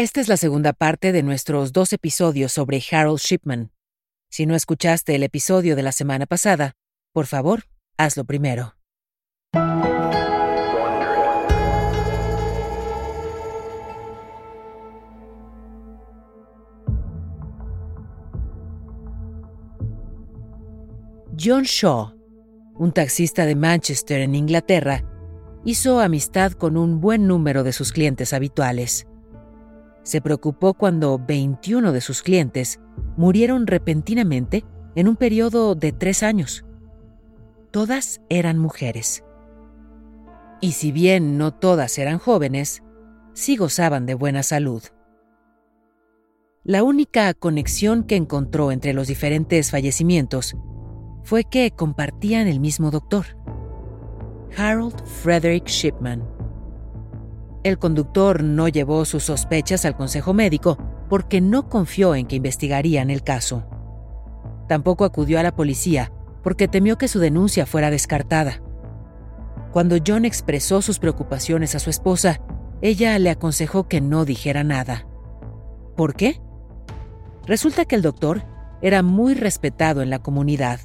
Esta 0.00 0.22
es 0.22 0.28
la 0.28 0.38
segunda 0.38 0.72
parte 0.72 1.12
de 1.12 1.22
nuestros 1.22 1.74
dos 1.74 1.92
episodios 1.92 2.52
sobre 2.52 2.82
Harold 2.90 3.18
Shipman. 3.18 3.70
Si 4.30 4.46
no 4.46 4.54
escuchaste 4.54 5.14
el 5.14 5.22
episodio 5.22 5.76
de 5.76 5.82
la 5.82 5.92
semana 5.92 6.24
pasada, 6.24 6.72
por 7.12 7.26
favor, 7.26 7.64
hazlo 7.98 8.24
primero. 8.24 8.76
John 21.38 21.64
Shaw, 21.64 22.14
un 22.76 22.92
taxista 22.92 23.44
de 23.44 23.54
Manchester 23.54 24.22
en 24.22 24.34
Inglaterra, 24.34 25.04
hizo 25.66 26.00
amistad 26.00 26.52
con 26.52 26.78
un 26.78 27.02
buen 27.02 27.26
número 27.26 27.64
de 27.64 27.74
sus 27.74 27.92
clientes 27.92 28.32
habituales. 28.32 29.06
Se 30.02 30.20
preocupó 30.20 30.74
cuando 30.74 31.18
21 31.18 31.92
de 31.92 32.00
sus 32.00 32.22
clientes 32.22 32.80
murieron 33.16 33.66
repentinamente 33.66 34.64
en 34.94 35.08
un 35.08 35.16
periodo 35.16 35.74
de 35.74 35.92
tres 35.92 36.22
años. 36.22 36.64
Todas 37.70 38.20
eran 38.28 38.58
mujeres. 38.58 39.24
Y 40.60 40.72
si 40.72 40.92
bien 40.92 41.38
no 41.38 41.52
todas 41.52 41.96
eran 41.98 42.18
jóvenes, 42.18 42.82
sí 43.32 43.56
gozaban 43.56 44.06
de 44.06 44.14
buena 44.14 44.42
salud. 44.42 44.82
La 46.64 46.82
única 46.82 47.32
conexión 47.32 48.04
que 48.04 48.16
encontró 48.16 48.70
entre 48.70 48.92
los 48.92 49.08
diferentes 49.08 49.70
fallecimientos 49.70 50.56
fue 51.24 51.44
que 51.44 51.70
compartían 51.70 52.48
el 52.48 52.60
mismo 52.60 52.90
doctor, 52.90 53.26
Harold 54.56 55.02
Frederick 55.06 55.66
Shipman. 55.66 56.39
El 57.62 57.78
conductor 57.78 58.42
no 58.42 58.68
llevó 58.68 59.04
sus 59.04 59.24
sospechas 59.24 59.84
al 59.84 59.94
consejo 59.94 60.32
médico 60.32 60.78
porque 61.10 61.40
no 61.40 61.68
confió 61.68 62.14
en 62.14 62.26
que 62.26 62.36
investigarían 62.36 63.10
el 63.10 63.22
caso. 63.22 63.64
Tampoco 64.66 65.04
acudió 65.04 65.38
a 65.38 65.42
la 65.42 65.54
policía 65.54 66.10
porque 66.42 66.68
temió 66.68 66.96
que 66.96 67.08
su 67.08 67.18
denuncia 67.18 67.66
fuera 67.66 67.90
descartada. 67.90 68.62
Cuando 69.72 69.96
John 70.04 70.24
expresó 70.24 70.80
sus 70.80 70.98
preocupaciones 70.98 71.74
a 71.74 71.80
su 71.80 71.90
esposa, 71.90 72.40
ella 72.80 73.18
le 73.18 73.28
aconsejó 73.28 73.88
que 73.88 74.00
no 74.00 74.24
dijera 74.24 74.64
nada. 74.64 75.06
¿Por 75.96 76.14
qué? 76.14 76.40
Resulta 77.46 77.84
que 77.84 77.94
el 77.94 78.02
doctor 78.02 78.42
era 78.80 79.02
muy 79.02 79.34
respetado 79.34 80.00
en 80.00 80.08
la 80.08 80.20
comunidad 80.20 80.80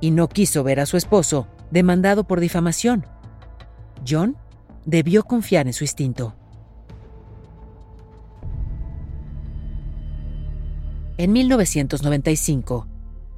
y 0.00 0.12
no 0.12 0.28
quiso 0.28 0.62
ver 0.62 0.78
a 0.78 0.86
su 0.86 0.96
esposo 0.96 1.48
demandado 1.72 2.24
por 2.24 2.38
difamación. 2.38 3.06
John 4.08 4.36
debió 4.84 5.22
confiar 5.24 5.66
en 5.66 5.72
su 5.72 5.84
instinto. 5.84 6.34
En 11.16 11.32
1995, 11.32 12.86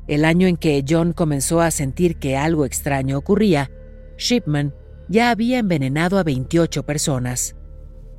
el 0.06 0.24
año 0.24 0.46
en 0.46 0.56
que 0.56 0.84
John 0.88 1.12
comenzó 1.12 1.60
a 1.60 1.70
sentir 1.70 2.16
que 2.16 2.36
algo 2.36 2.64
extraño 2.64 3.18
ocurría, 3.18 3.70
Shipman 4.18 4.74
ya 5.08 5.30
había 5.30 5.58
envenenado 5.58 6.18
a 6.18 6.22
28 6.22 6.84
personas, 6.84 7.56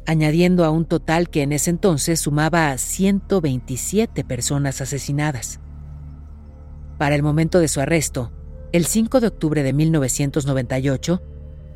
añadiendo 0.06 0.66
a 0.66 0.70
un 0.70 0.86
total 0.86 1.30
que 1.30 1.44
en 1.44 1.54
ese 1.54 1.70
entonces 1.70 2.20
sumaba 2.20 2.72
a 2.72 2.78
127 2.78 4.24
personas 4.26 4.82
asesinadas. 4.82 5.60
Para 6.98 7.16
el 7.16 7.24
momento 7.24 7.60
de 7.60 7.68
su 7.68 7.80
arresto, 7.80 8.32
el 8.74 8.86
5 8.86 9.22
de 9.22 9.28
octubre 9.28 9.64
de 9.64 9.72
1998, 9.72 11.22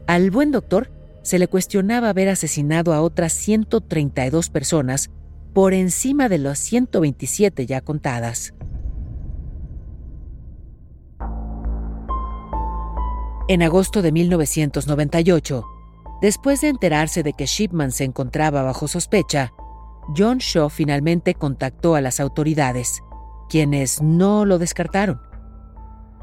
al 0.07 0.31
buen 0.31 0.51
doctor 0.51 0.91
se 1.27 1.39
le 1.39 1.49
cuestionaba 1.49 2.07
haber 2.07 2.29
asesinado 2.29 2.93
a 2.93 3.01
otras 3.01 3.33
132 3.33 4.49
personas 4.49 5.09
por 5.53 5.73
encima 5.73 6.29
de 6.29 6.37
las 6.37 6.57
127 6.59 7.65
ya 7.65 7.81
contadas. 7.81 8.53
En 13.49 13.61
agosto 13.61 14.01
de 14.01 14.13
1998, 14.13 15.65
después 16.21 16.61
de 16.61 16.69
enterarse 16.69 17.23
de 17.23 17.33
que 17.33 17.45
Shipman 17.45 17.91
se 17.91 18.05
encontraba 18.05 18.63
bajo 18.63 18.87
sospecha, 18.87 19.51
John 20.15 20.37
Shaw 20.37 20.69
finalmente 20.69 21.33
contactó 21.33 21.95
a 21.95 22.01
las 22.01 22.21
autoridades, 22.21 23.03
quienes 23.49 24.01
no 24.01 24.45
lo 24.45 24.59
descartaron. 24.59 25.19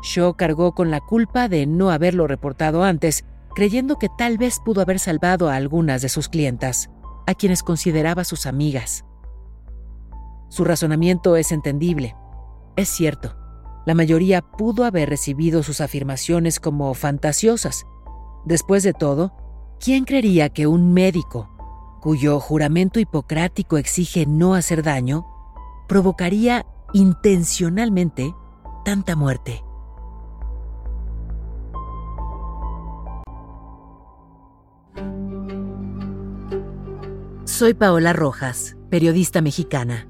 Shaw 0.02 0.32
cargó 0.32 0.72
con 0.72 0.90
la 0.90 1.00
culpa 1.00 1.50
de 1.50 1.66
no 1.66 1.90
haberlo 1.90 2.26
reportado 2.26 2.84
antes 2.84 3.26
creyendo 3.54 3.98
que 3.98 4.08
tal 4.08 4.38
vez 4.38 4.60
pudo 4.64 4.80
haber 4.80 4.98
salvado 4.98 5.48
a 5.48 5.56
algunas 5.56 6.02
de 6.02 6.08
sus 6.08 6.28
clientas, 6.28 6.90
a 7.26 7.34
quienes 7.34 7.62
consideraba 7.62 8.24
sus 8.24 8.46
amigas. 8.46 9.04
Su 10.48 10.64
razonamiento 10.64 11.36
es 11.36 11.52
entendible. 11.52 12.16
Es 12.76 12.88
cierto, 12.88 13.36
la 13.86 13.94
mayoría 13.94 14.42
pudo 14.42 14.84
haber 14.84 15.08
recibido 15.08 15.62
sus 15.62 15.80
afirmaciones 15.80 16.60
como 16.60 16.92
fantasiosas. 16.94 17.84
Después 18.44 18.82
de 18.82 18.92
todo, 18.92 19.32
¿quién 19.80 20.04
creería 20.04 20.48
que 20.48 20.66
un 20.66 20.92
médico, 20.92 21.50
cuyo 22.00 22.40
juramento 22.40 23.00
hipocrático 23.00 23.78
exige 23.78 24.26
no 24.26 24.54
hacer 24.54 24.82
daño, 24.82 25.26
provocaría 25.88 26.66
intencionalmente 26.92 28.34
tanta 28.84 29.16
muerte? 29.16 29.62
Soy 37.56 37.72
Paola 37.72 38.12
Rojas, 38.12 38.76
periodista 38.90 39.40
mexicana, 39.40 40.08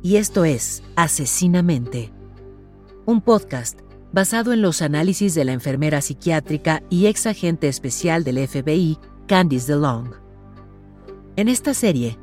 y 0.00 0.16
esto 0.16 0.46
es 0.46 0.82
Asesinamente, 0.96 2.14
un 3.04 3.20
podcast 3.20 3.78
basado 4.10 4.54
en 4.54 4.62
los 4.62 4.80
análisis 4.80 5.34
de 5.34 5.44
la 5.44 5.52
enfermera 5.52 6.00
psiquiátrica 6.00 6.82
y 6.88 7.08
ex 7.08 7.26
agente 7.26 7.68
especial 7.68 8.24
del 8.24 8.48
FBI, 8.48 8.96
Candice 9.28 9.70
DeLong. 9.70 10.14
En 11.36 11.50
esta 11.50 11.74
serie, 11.74 12.18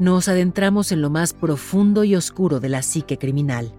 nos 0.00 0.26
adentramos 0.26 0.90
en 0.90 1.00
lo 1.00 1.08
más 1.08 1.32
profundo 1.32 2.02
y 2.02 2.16
oscuro 2.16 2.58
de 2.58 2.70
la 2.70 2.82
psique 2.82 3.18
criminal. 3.18 3.72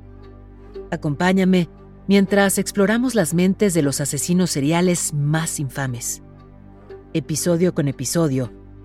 Acompáñame 0.89 1.67
mientras 2.07 2.59
exploramos 2.59 3.13
las 3.13 3.33
mentes 3.33 3.73
de 3.73 3.81
los 3.81 4.00
asesinos 4.00 4.51
seriales 4.51 5.13
más 5.13 5.59
infames. 5.59 6.23
Episodio 7.13 7.73
con 7.73 7.89
episodio, 7.89 8.62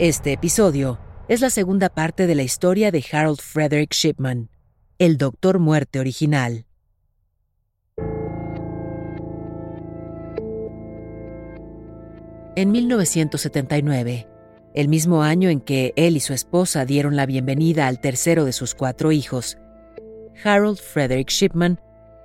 Este 0.00 0.32
episodio 0.32 0.98
es 1.28 1.40
la 1.40 1.50
segunda 1.50 1.88
parte 1.88 2.26
de 2.26 2.34
la 2.34 2.42
historia 2.42 2.90
de 2.90 3.04
Harold 3.12 3.38
Frederick 3.40 3.94
Shipman, 3.94 4.50
el 4.98 5.18
Doctor 5.18 5.60
Muerte 5.60 6.00
original. 6.00 6.66
En 12.56 12.72
1979, 12.72 14.26
el 14.74 14.88
mismo 14.88 15.22
año 15.22 15.48
en 15.48 15.60
que 15.60 15.92
él 15.94 16.16
y 16.16 16.20
su 16.20 16.32
esposa 16.32 16.84
dieron 16.84 17.14
la 17.14 17.26
bienvenida 17.26 17.86
al 17.86 18.00
tercero 18.00 18.44
de 18.44 18.52
sus 18.52 18.74
cuatro 18.74 19.12
hijos, 19.12 19.58
Harold 20.42 20.78
Frederick 20.78 21.30
Shipman 21.30 21.80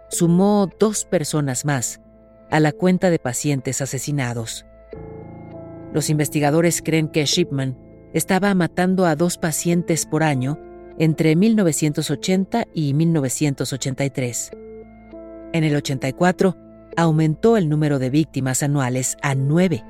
sumó 0.10 0.72
dos 0.80 1.06
personas 1.06 1.66
más 1.66 2.02
a 2.50 2.60
la 2.60 2.72
cuenta 2.72 3.12
de 3.12 3.20
pacientes 3.20 3.80
asesinados. 3.84 4.66
Los 5.94 6.10
investigadores 6.10 6.82
creen 6.82 7.08
que 7.08 7.26
Shipman 7.26 7.78
estaba 8.14 8.54
matando 8.54 9.06
a 9.06 9.16
dos 9.16 9.38
pacientes 9.38 10.06
por 10.06 10.24
año 10.24 10.60
entre 10.98 11.36
1980 11.36 12.68
y 12.74 12.94
1983. 12.94 14.52
En 15.54 15.64
el 15.64 15.76
84, 15.76 16.56
aumentó 16.98 17.58
el 17.58 17.70
número 17.70 18.00
de 18.00 18.10
víctimas 18.10 18.62
anuales 18.62 19.18
a 19.22 19.34
nueve. 19.36 19.84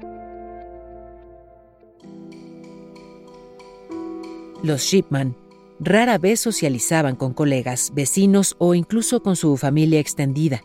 Los 4.61 4.81
Shipman 4.81 5.35
rara 5.79 6.17
vez 6.17 6.41
socializaban 6.41 7.15
con 7.15 7.33
colegas, 7.33 7.91
vecinos 7.93 8.55
o 8.59 8.75
incluso 8.75 9.21
con 9.23 9.35
su 9.35 9.55
familia 9.57 9.99
extendida. 9.99 10.61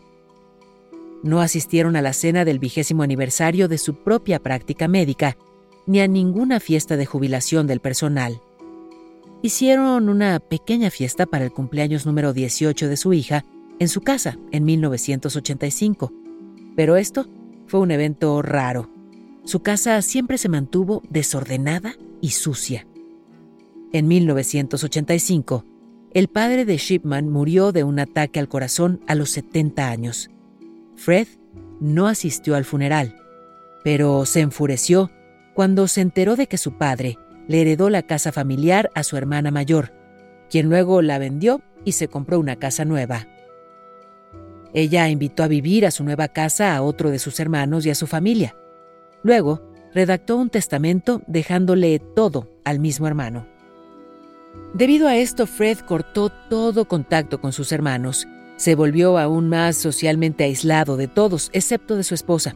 No 1.25 1.41
asistieron 1.41 1.95
a 1.95 2.03
la 2.03 2.13
cena 2.13 2.45
del 2.45 2.59
vigésimo 2.59 3.01
aniversario 3.01 3.67
de 3.67 3.79
su 3.79 3.95
propia 3.95 4.37
práctica 4.37 4.87
médica 4.87 5.35
ni 5.87 5.99
a 5.99 6.07
ninguna 6.07 6.59
fiesta 6.59 6.97
de 6.97 7.07
jubilación 7.07 7.65
del 7.65 7.79
personal. 7.79 8.39
Hicieron 9.41 10.07
una 10.07 10.39
pequeña 10.39 10.91
fiesta 10.91 11.25
para 11.25 11.43
el 11.43 11.51
cumpleaños 11.51 12.05
número 12.05 12.31
18 12.31 12.87
de 12.87 12.95
su 12.95 13.11
hija 13.13 13.43
en 13.79 13.87
su 13.87 14.01
casa 14.01 14.37
en 14.51 14.65
1985, 14.65 16.13
pero 16.75 16.95
esto 16.95 17.27
fue 17.65 17.79
un 17.79 17.89
evento 17.89 18.43
raro. 18.43 18.91
Su 19.45 19.61
casa 19.61 19.99
siempre 20.03 20.37
se 20.37 20.47
mantuvo 20.47 21.01
desordenada 21.09 21.95
y 22.21 22.29
sucia. 22.29 22.85
En 23.93 24.07
1985, 24.07 25.65
el 26.13 26.27
padre 26.27 26.65
de 26.65 26.77
Shipman 26.77 27.31
murió 27.31 27.71
de 27.71 27.83
un 27.83 27.97
ataque 27.97 28.39
al 28.39 28.47
corazón 28.47 29.01
a 29.07 29.15
los 29.15 29.31
70 29.31 29.89
años. 29.89 30.29
Fred 30.95 31.27
no 31.79 32.07
asistió 32.07 32.55
al 32.55 32.65
funeral, 32.65 33.15
pero 33.83 34.25
se 34.25 34.41
enfureció 34.41 35.11
cuando 35.53 35.87
se 35.87 36.01
enteró 36.01 36.35
de 36.35 36.47
que 36.47 36.57
su 36.57 36.77
padre 36.77 37.17
le 37.47 37.61
heredó 37.61 37.89
la 37.89 38.03
casa 38.03 38.31
familiar 38.31 38.89
a 38.95 39.03
su 39.03 39.17
hermana 39.17 39.51
mayor, 39.51 39.93
quien 40.49 40.69
luego 40.69 41.01
la 41.01 41.19
vendió 41.19 41.61
y 41.83 41.93
se 41.93 42.07
compró 42.07 42.39
una 42.39 42.55
casa 42.55 42.85
nueva. 42.85 43.27
Ella 44.73 45.07
invitó 45.07 45.43
a 45.43 45.47
vivir 45.47 45.85
a 45.85 45.91
su 45.91 46.03
nueva 46.03 46.27
casa 46.27 46.75
a 46.75 46.81
otro 46.81 47.09
de 47.09 47.19
sus 47.19 47.39
hermanos 47.39 47.85
y 47.85 47.91
a 47.91 47.95
su 47.95 48.07
familia. 48.07 48.55
Luego, 49.23 49.71
redactó 49.93 50.35
un 50.35 50.49
testamento 50.49 51.21
dejándole 51.27 51.99
todo 51.99 52.49
al 52.65 52.79
mismo 52.79 53.07
hermano. 53.07 53.47
Debido 54.73 55.07
a 55.07 55.15
esto, 55.15 55.47
Fred 55.47 55.79
cortó 55.79 56.29
todo 56.49 56.85
contacto 56.85 57.39
con 57.39 57.53
sus 57.53 57.71
hermanos. 57.71 58.27
Se 58.57 58.75
volvió 58.75 59.17
aún 59.17 59.49
más 59.49 59.75
socialmente 59.75 60.45
aislado 60.45 60.97
de 60.97 61.07
todos, 61.07 61.49
excepto 61.53 61.95
de 61.95 62.03
su 62.03 62.15
esposa. 62.15 62.55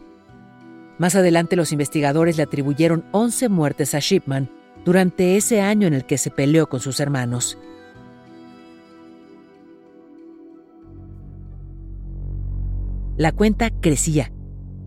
Más 0.97 1.15
adelante 1.15 1.55
los 1.55 1.71
investigadores 1.71 2.37
le 2.37 2.43
atribuyeron 2.43 3.05
11 3.11 3.49
muertes 3.49 3.95
a 3.95 3.99
Shipman 3.99 4.49
durante 4.85 5.37
ese 5.37 5.61
año 5.61 5.87
en 5.87 5.93
el 5.93 6.05
que 6.05 6.17
se 6.17 6.31
peleó 6.31 6.67
con 6.67 6.79
sus 6.79 6.99
hermanos. 6.99 7.57
La 13.17 13.33
cuenta 13.33 13.69
crecía. 13.69 14.31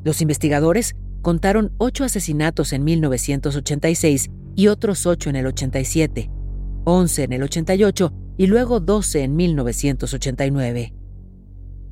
Los 0.04 0.22
investigadores 0.22 0.96
contaron 1.20 1.72
ocho 1.76 2.04
asesinatos 2.04 2.72
en 2.72 2.84
1986 2.84 4.30
y 4.56 4.68
otros 4.68 5.06
ocho 5.06 5.28
en 5.28 5.36
el 5.36 5.46
87. 5.46 6.30
11 6.84 7.22
en 7.24 7.32
el 7.32 7.42
88 7.42 8.12
y 8.38 8.46
luego 8.46 8.80
12 8.80 9.22
en 9.22 9.36
1989. 9.36 10.94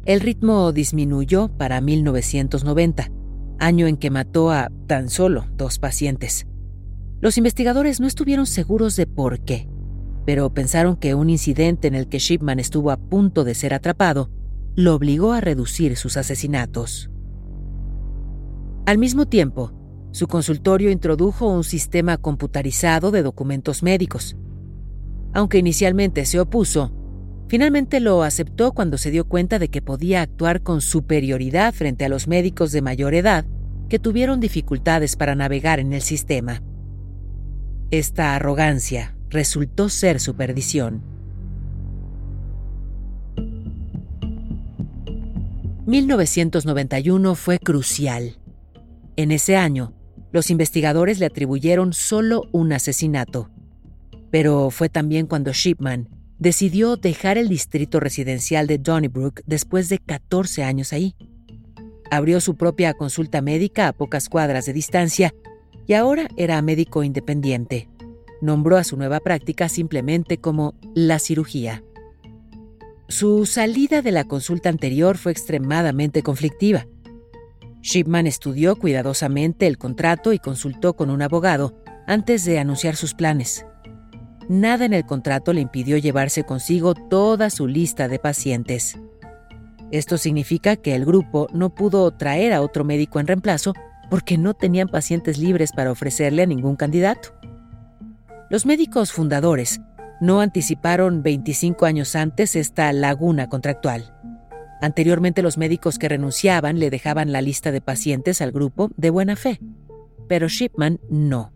El 0.07 0.21
ritmo 0.21 0.73
disminuyó 0.73 1.49
para 1.49 1.81
1990, 1.81 3.11
año 3.59 3.87
en 3.87 3.99
que 3.99 4.11
mató 4.11 4.51
a 4.51 4.71
tan 4.87 5.11
solo 5.11 5.47
dos 5.57 5.79
pacientes. 5.79 6.47
Los 7.21 7.37
investigadores 7.37 8.01
no 8.01 8.07
estuvieron 8.07 8.47
seguros 8.47 8.97
de 8.97 9.07
por 9.07 9.41
qué, 9.41 9.69
pero 10.25 10.55
pensaron 10.55 10.97
que 10.97 11.15
un 11.15 11.29
incidente 11.29 11.87
en 11.87 11.95
el 11.95 12.09
que 12.09 12.19
Shipman 12.19 12.59
estuvo 12.59 12.91
a 12.91 12.97
punto 12.97 13.45
de 13.45 13.55
ser 13.55 13.75
atrapado 13.75 14.31
lo 14.75 14.95
obligó 14.95 15.33
a 15.33 15.41
reducir 15.43 15.97
sus 15.97 16.17
asesinatos. 16.17 17.11
Al 18.87 18.97
mismo 18.97 19.27
tiempo, 19.27 19.73
su 20.13 20.27
consultorio 20.29 20.91
introdujo 20.91 21.47
un 21.47 21.63
sistema 21.63 22.17
computarizado 22.17 23.11
de 23.11 23.23
documentos 23.23 23.83
médicos, 23.83 24.37
aunque 25.35 25.59
inicialmente 25.59 26.25
se 26.25 26.41
opuso, 26.41 26.93
finalmente 27.51 27.99
lo 27.99 28.23
aceptó 28.23 28.71
cuando 28.71 28.97
se 28.97 29.11
dio 29.11 29.25
cuenta 29.27 29.59
de 29.59 29.67
que 29.67 29.83
podía 29.83 30.23
actuar 30.23 30.63
con 30.63 30.81
superioridad 30.81 31.75
frente 31.75 32.05
a 32.05 32.09
los 32.09 32.29
médicos 32.29 32.71
de 32.71 32.81
mayor 32.81 33.13
edad 33.13 33.45
que 33.89 33.99
tuvieron 33.99 34.39
dificultades 34.39 35.17
para 35.17 35.35
navegar 35.35 35.81
en 35.81 35.93
el 35.93 36.01
sistema. 36.01 36.63
Esta 37.91 38.37
arrogancia 38.37 39.17
resultó 39.31 39.89
ser 39.89 40.21
su 40.21 40.37
perdición. 40.37 41.03
1991 45.87 47.35
fue 47.35 47.59
crucial. 47.59 48.39
En 49.17 49.33
ese 49.33 49.57
año, 49.57 49.93
los 50.31 50.51
investigadores 50.51 51.19
le 51.19 51.27
atribuyeron 51.27 51.95
solo 51.95 52.45
un 52.53 52.73
asesinato, 52.73 53.51
pero 54.31 54.71
fue 54.71 54.89
también 54.89 55.27
cuando 55.27 55.51
Shipman 55.51 56.20
decidió 56.41 56.97
dejar 56.97 57.39
el 57.39 57.49
distrito 57.49 58.01
residencial 58.01 58.67
de 58.67 58.79
Donnybrook 58.79 59.43
después 59.47 59.89
de 59.91 59.99
14 59.99 60.65
años 60.65 60.93
ahí. 60.93 61.15
Abrió 62.11 62.41
su 62.41 62.57
propia 62.57 62.95
consulta 62.95 63.43
médica 63.43 63.87
a 63.87 63.93
pocas 63.93 64.29
cuadras 64.29 64.67
de 64.67 64.73
distancia 64.73 65.35
y 65.87 65.93
ahora 65.93 66.29
era 66.37 66.61
médico 66.63 67.05
independiente. 67.05 67.89
Nombró 68.41 68.79
a 68.79 68.85
su 68.85 68.97
nueva 68.97 69.21
práctica 69.21 69.69
simplemente 69.69 70.39
como 70.39 70.75
la 70.95 71.19
cirugía. 71.19 71.85
Su 73.09 73.45
salida 73.45 74.03
de 74.03 74.13
la 74.13 74.25
consulta 74.25 74.71
anterior 74.71 75.19
fue 75.19 75.33
extremadamente 75.33 76.23
conflictiva. 76.23 76.87
Shipman 77.83 78.27
estudió 78.27 78.77
cuidadosamente 78.77 79.67
el 79.67 79.79
contrato 79.79 80.33
y 80.33 80.39
consultó 80.39 80.95
con 80.95 81.11
un 81.11 81.21
abogado 81.23 81.75
antes 82.07 82.45
de 82.45 82.59
anunciar 82.59 82.97
sus 82.97 83.15
planes 83.15 83.67
nada 84.51 84.85
en 84.85 84.93
el 84.93 85.07
contrato 85.07 85.53
le 85.53 85.61
impidió 85.61 85.97
llevarse 85.97 86.43
consigo 86.43 86.95
toda 86.95 87.51
su 87.51 87.69
lista 87.69 88.09
de 88.09 88.19
pacientes. 88.19 88.99
Esto 89.93 90.19
significa 90.19 90.75
que 90.75 90.97
el 90.97 91.05
grupo 91.05 91.47
no 91.53 91.73
pudo 91.73 92.11
traer 92.11 92.53
a 92.53 92.61
otro 92.61 92.85
médico 92.85 93.21
en 93.21 93.29
reemplazo 93.29 93.75
porque 94.11 94.39
no 94.39 94.55
tenían 94.55 94.89
pacientes 94.89 95.39
libres 95.39 95.71
para 95.71 95.93
ofrecerle 95.93 96.43
a 96.43 96.47
ningún 96.47 96.75
candidato. 96.75 97.33
Los 98.51 98.67
médicos 98.67 99.13
fundadores 99.13 99.81
no 100.21 100.41
anticiparon 100.41 101.23
25 101.23 101.87
años 101.87 102.17
antes 102.17 102.57
esta 102.57 102.93
laguna 102.93 103.49
contractual. 103.49 104.13
Anteriormente 104.83 105.43
los 105.43 105.59
médicos 105.59 105.97
que 105.97 106.09
renunciaban 106.09 106.81
le 106.81 106.91
dejaban 106.91 107.31
la 107.31 107.41
lista 107.41 107.71
de 107.71 107.81
pacientes 107.81 108.43
al 108.43 108.51
grupo 108.51 108.91
de 108.97 109.11
buena 109.11 109.37
fe, 109.37 109.61
pero 110.27 110.49
Shipman 110.49 110.99
no. 111.09 111.53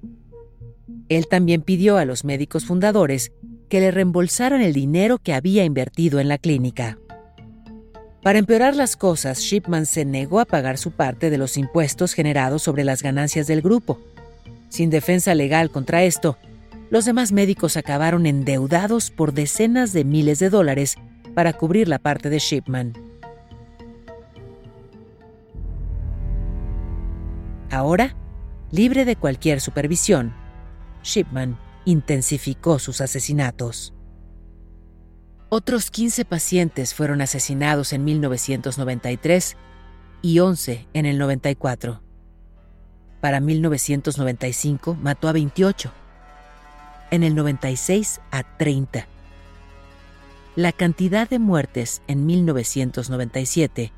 Él 1.16 1.28
también 1.28 1.62
pidió 1.62 1.96
a 1.96 2.04
los 2.04 2.24
médicos 2.24 2.64
fundadores 2.64 3.32
que 3.68 3.80
le 3.80 3.90
reembolsaran 3.90 4.60
el 4.60 4.72
dinero 4.72 5.18
que 5.18 5.34
había 5.34 5.64
invertido 5.64 6.20
en 6.20 6.28
la 6.28 6.38
clínica. 6.38 6.98
Para 8.22 8.38
empeorar 8.38 8.74
las 8.74 8.96
cosas, 8.96 9.40
Shipman 9.40 9.86
se 9.86 10.04
negó 10.04 10.40
a 10.40 10.44
pagar 10.44 10.78
su 10.78 10.92
parte 10.92 11.30
de 11.30 11.38
los 11.38 11.56
impuestos 11.56 12.14
generados 12.14 12.62
sobre 12.62 12.84
las 12.84 13.02
ganancias 13.02 13.46
del 13.46 13.60
grupo. 13.60 14.00
Sin 14.70 14.90
defensa 14.90 15.34
legal 15.34 15.70
contra 15.70 16.04
esto, 16.04 16.38
los 16.90 17.04
demás 17.04 17.32
médicos 17.32 17.76
acabaron 17.76 18.26
endeudados 18.26 19.10
por 19.10 19.34
decenas 19.34 19.92
de 19.92 20.04
miles 20.04 20.38
de 20.38 20.50
dólares 20.50 20.96
para 21.34 21.52
cubrir 21.52 21.88
la 21.88 21.98
parte 21.98 22.30
de 22.30 22.38
Shipman. 22.38 22.94
Ahora, 27.70 28.16
libre 28.70 29.04
de 29.04 29.16
cualquier 29.16 29.60
supervisión, 29.60 30.32
Shipman 31.04 31.58
intensificó 31.84 32.78
sus 32.78 33.00
asesinatos. 33.00 33.92
Otros 35.50 35.90
15 35.90 36.24
pacientes 36.24 36.94
fueron 36.94 37.20
asesinados 37.20 37.92
en 37.92 38.04
1993 38.04 39.56
y 40.22 40.40
11 40.40 40.88
en 40.94 41.06
el 41.06 41.18
94. 41.18 42.02
Para 43.20 43.40
1995 43.40 44.96
mató 45.00 45.28
a 45.28 45.32
28. 45.32 45.92
En 47.10 47.22
el 47.22 47.34
96 47.36 48.20
a 48.32 48.42
30. 48.56 49.06
La 50.56 50.72
cantidad 50.72 51.28
de 51.28 51.38
muertes 51.38 52.02
en 52.06 52.26
1997 52.26 53.92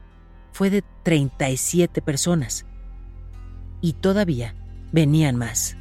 fue 0.53 0.71
de 0.71 0.83
37 1.03 2.03
personas. 2.03 2.67
Y 3.81 3.95
todavía 3.95 4.55
venían 4.93 5.37
más. 5.37 5.77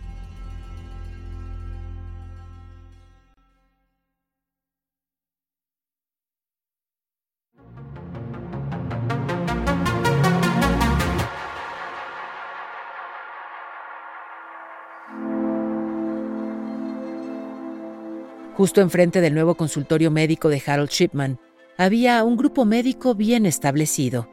Justo 18.55 18.79
enfrente 18.79 19.19
del 19.19 19.33
nuevo 19.33 19.55
consultorio 19.55 20.11
médico 20.11 20.47
de 20.47 20.63
Harold 20.65 20.89
Shipman, 20.89 21.39
había 21.77 22.23
un 22.23 22.37
grupo 22.37 22.63
médico 22.63 23.13
bien 23.13 23.45
establecido. 23.45 24.29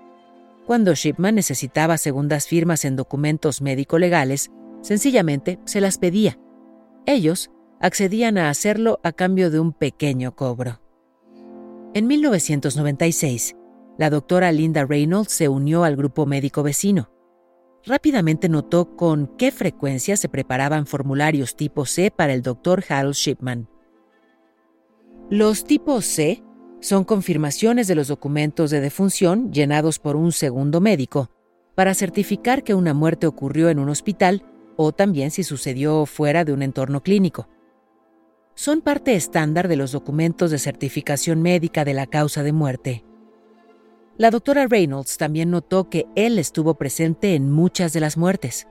Cuando 0.64 0.94
Shipman 0.94 1.34
necesitaba 1.34 1.98
segundas 1.98 2.46
firmas 2.46 2.84
en 2.84 2.94
documentos 2.94 3.60
médico-legales, 3.60 4.52
sencillamente 4.80 5.58
se 5.64 5.80
las 5.80 5.98
pedía. 5.98 6.38
Ellos 7.04 7.50
accedían 7.80 8.38
a 8.38 8.48
hacerlo 8.48 9.00
a 9.02 9.10
cambio 9.10 9.50
de 9.50 9.58
un 9.58 9.72
pequeño 9.72 10.36
cobro. 10.36 10.80
En 11.92 12.06
1996, 12.06 13.56
la 13.98 14.08
doctora 14.08 14.52
Linda 14.52 14.84
Reynolds 14.84 15.32
se 15.32 15.48
unió 15.48 15.82
al 15.82 15.96
grupo 15.96 16.26
médico 16.26 16.62
vecino. 16.62 17.10
Rápidamente 17.84 18.48
notó 18.48 18.94
con 18.94 19.36
qué 19.36 19.50
frecuencia 19.50 20.16
se 20.16 20.28
preparaban 20.28 20.86
formularios 20.86 21.56
tipo 21.56 21.86
C 21.86 22.12
para 22.12 22.32
el 22.34 22.42
doctor 22.42 22.84
Harold 22.88 23.16
Shipman. 23.16 23.71
Los 25.32 25.64
tipos 25.64 26.04
C 26.04 26.42
son 26.80 27.04
confirmaciones 27.04 27.88
de 27.88 27.94
los 27.94 28.08
documentos 28.08 28.70
de 28.70 28.82
defunción 28.82 29.50
llenados 29.50 29.98
por 29.98 30.14
un 30.14 30.30
segundo 30.30 30.82
médico 30.82 31.30
para 31.74 31.94
certificar 31.94 32.62
que 32.62 32.74
una 32.74 32.92
muerte 32.92 33.26
ocurrió 33.26 33.70
en 33.70 33.78
un 33.78 33.88
hospital 33.88 34.44
o 34.76 34.92
también 34.92 35.30
si 35.30 35.42
sucedió 35.42 36.04
fuera 36.04 36.44
de 36.44 36.52
un 36.52 36.60
entorno 36.60 37.02
clínico. 37.02 37.48
Son 38.54 38.82
parte 38.82 39.14
estándar 39.14 39.68
de 39.68 39.76
los 39.76 39.92
documentos 39.92 40.50
de 40.50 40.58
certificación 40.58 41.40
médica 41.40 41.86
de 41.86 41.94
la 41.94 42.06
causa 42.06 42.42
de 42.42 42.52
muerte. 42.52 43.02
La 44.18 44.30
doctora 44.30 44.66
Reynolds 44.66 45.16
también 45.16 45.50
notó 45.50 45.88
que 45.88 46.04
él 46.14 46.38
estuvo 46.38 46.74
presente 46.74 47.34
en 47.34 47.50
muchas 47.50 47.94
de 47.94 48.00
las 48.00 48.18
muertes. 48.18 48.68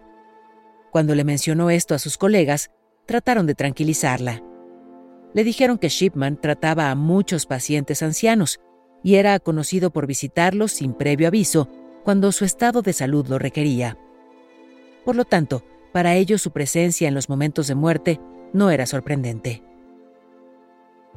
Cuando 0.91 1.15
le 1.15 1.23
mencionó 1.23 1.71
esto 1.71 1.95
a 1.95 1.97
sus 1.97 2.19
colegas, 2.19 2.69
trataron 3.07 3.47
de 3.47 3.55
tranquilizarla. 3.55 4.43
Le 5.33 5.43
dijeron 5.43 5.77
que 5.77 5.89
Shipman 5.89 6.39
trataba 6.39 6.91
a 6.91 6.95
muchos 6.95 7.45
pacientes 7.45 8.03
ancianos 8.03 8.59
y 9.03 9.15
era 9.15 9.39
conocido 9.39 9.91
por 9.91 10.07
visitarlos 10.07 10.71
sin 10.71 10.93
previo 10.93 11.27
aviso 11.27 11.69
cuando 12.03 12.31
su 12.31 12.45
estado 12.45 12.81
de 12.81 12.93
salud 12.93 13.27
lo 13.27 13.39
requería. 13.39 13.97
Por 15.05 15.15
lo 15.15 15.25
tanto, 15.25 15.63
para 15.91 16.15
ellos 16.15 16.41
su 16.41 16.51
presencia 16.51 17.07
en 17.07 17.13
los 17.13 17.29
momentos 17.29 17.67
de 17.67 17.75
muerte 17.75 18.19
no 18.53 18.69
era 18.69 18.85
sorprendente. 18.85 19.63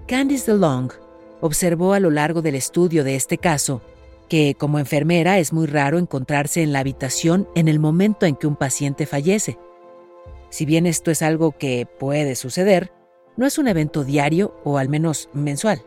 Candice 0.06 0.52
DeLong 0.52 0.92
observó 1.40 1.94
a 1.94 2.00
lo 2.00 2.11
largo 2.11 2.42
del 2.42 2.54
estudio 2.54 3.04
de 3.04 3.16
este 3.16 3.38
caso 3.38 3.83
que 4.28 4.54
como 4.54 4.78
enfermera 4.78 5.38
es 5.38 5.52
muy 5.52 5.66
raro 5.66 5.99
encontrarse 5.99 6.62
en 6.62 6.73
la 6.73 6.78
habitación 6.80 7.49
en 7.54 7.68
el 7.68 7.78
momento 7.78 8.26
en 8.26 8.37
que 8.37 8.47
un 8.47 8.56
paciente 8.56 9.06
fallece. 9.06 9.59
Si 10.49 10.64
bien 10.64 10.87
esto 10.87 11.11
es 11.11 11.23
algo 11.23 11.52
que 11.52 11.87
puede 11.99 12.35
suceder, 12.35 12.92
no 13.37 13.47
es 13.47 13.59
un 13.59 13.69
evento 13.69 14.05
diario 14.05 14.55
o 14.64 14.79
al 14.79 14.88
menos 14.88 15.29
mensual. 15.33 15.83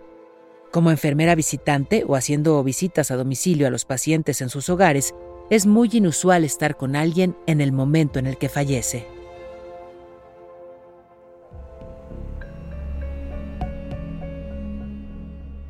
Como 0.72 0.92
enfermera 0.92 1.36
visitante 1.36 2.04
o 2.06 2.16
haciendo 2.16 2.62
visitas 2.64 3.10
a 3.12 3.16
domicilio 3.16 3.68
a 3.68 3.70
los 3.70 3.86
pacientes 3.86 4.42
en 4.42 4.50
sus 4.50 4.70
hogares, 4.70 5.14
es 5.50 5.66
muy 5.66 5.90
inusual 5.94 6.44
estar 6.44 6.76
con 6.76 6.96
alguien 6.96 7.36
en 7.46 7.62
el 7.62 7.72
momento 7.72 8.20
en 8.20 8.28
el 8.28 8.38
que 8.38 8.50
fallece. 8.50 9.08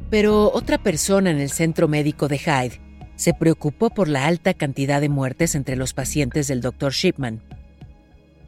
Pero 0.10 0.51
otra 0.53 0.77
persona 0.77 1.29
en 1.31 1.39
el 1.39 1.51
centro 1.51 1.88
médico 1.88 2.27
de 2.27 2.39
Hyde 2.39 2.81
se 3.15 3.34
preocupó 3.34 3.89
por 3.89 4.07
la 4.07 4.25
alta 4.25 4.53
cantidad 4.53 5.01
de 5.01 5.10
muertes 5.10 5.53
entre 5.53 5.75
los 5.75 5.93
pacientes 5.93 6.48
del 6.48 6.62
Dr. 6.62 6.91
Shipman. 6.91 7.41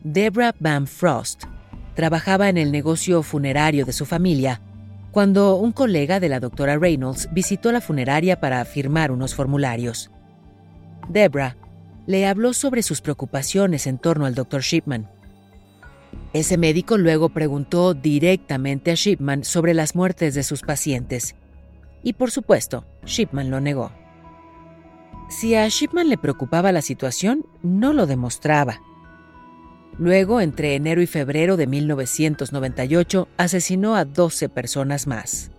Deborah 0.04 0.56
Van 0.60 0.88
Frost 0.88 1.44
trabajaba 2.00 2.48
en 2.48 2.58
el 2.58 2.72
negocio 2.72 3.24
funerario 3.24 3.86
de 3.86 3.92
su 3.92 4.06
familia 4.06 4.62
cuando 5.12 5.58
un 5.58 5.74
colega 5.74 6.22
de 6.22 6.30
la 6.30 6.40
doctora 6.40 6.78
Reynolds 6.78 7.28
visitó 7.34 7.74
la 7.74 7.82
funeraria 7.82 8.40
para 8.40 8.64
firmar 8.64 9.12
unos 9.12 9.36
formularios. 9.36 10.10
Debra 11.10 11.58
le 12.08 12.26
habló 12.26 12.54
sobre 12.54 12.84
sus 12.84 13.02
preocupaciones 13.02 13.86
en 13.86 13.98
torno 13.98 14.26
al 14.26 14.34
Dr. 14.34 14.62
Shipman. 14.62 15.10
Ese 16.32 16.58
médico 16.58 16.98
luego 16.98 17.28
preguntó 17.28 17.94
directamente 17.94 18.92
a 18.92 18.96
Shipman 18.96 19.44
sobre 19.44 19.74
las 19.74 19.94
muertes 19.94 20.34
de 20.36 20.44
sus 20.44 20.62
pacientes. 20.62 21.36
Y 22.02 22.14
por 22.14 22.32
supuesto, 22.32 22.86
Shipman 23.04 23.50
lo 23.50 23.60
negó. 23.60 23.92
Si 25.28 25.54
a 25.54 25.68
Shipman 25.68 26.08
le 26.08 26.18
preocupaba 26.18 26.72
la 26.72 26.82
situación, 26.82 27.46
no 27.62 27.92
lo 27.92 28.08
demostraba. 28.08 28.80
Luego, 30.00 30.40
entre 30.40 30.76
enero 30.76 31.02
y 31.02 31.08
febrero 31.08 31.58
de 31.58 31.68
1998, 31.68 33.28
asesinó 33.36 33.98
a 33.98 34.06
12 34.06 34.48
personas 34.48 35.08
más. 35.08 35.52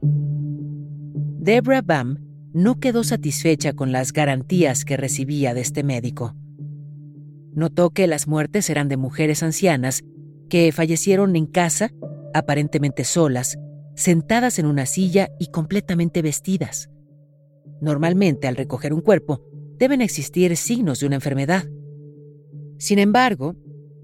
Deborah 0.00 1.82
Bam 1.82 2.18
no 2.52 2.78
quedó 2.78 3.02
satisfecha 3.02 3.72
con 3.72 3.90
las 3.90 4.12
garantías 4.12 4.84
que 4.84 4.96
recibía 4.96 5.54
de 5.54 5.60
este 5.60 5.82
médico. 5.82 6.36
Notó 7.52 7.90
que 7.90 8.06
las 8.06 8.28
muertes 8.28 8.70
eran 8.70 8.88
de 8.88 8.96
mujeres 8.96 9.42
ancianas 9.42 10.04
que 10.48 10.70
fallecieron 10.70 11.34
en 11.34 11.46
casa, 11.46 11.90
aparentemente 12.32 13.02
solas, 13.02 13.58
sentadas 13.96 14.60
en 14.60 14.66
una 14.66 14.86
silla 14.86 15.30
y 15.40 15.48
completamente 15.48 16.22
vestidas. 16.22 16.90
Normalmente, 17.80 18.46
al 18.46 18.54
recoger 18.54 18.92
un 18.92 19.00
cuerpo, 19.00 19.42
deben 19.78 20.00
existir 20.00 20.56
signos 20.56 21.00
de 21.00 21.06
una 21.06 21.16
enfermedad. 21.16 21.64
Sin 22.78 22.98
embargo, 22.98 23.56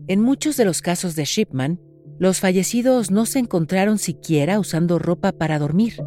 en 0.06 0.20
muchos 0.20 0.56
de 0.56 0.64
los 0.64 0.82
casos 0.82 1.14
de 1.16 1.24
Shipman, 1.24 1.80
los 2.18 2.40
fallecidos 2.40 3.10
no 3.10 3.26
se 3.26 3.38
encontraron 3.38 3.98
siquiera 3.98 4.58
usando 4.58 4.98
ropa 4.98 5.32
para 5.32 5.58
dormir. 5.58 6.02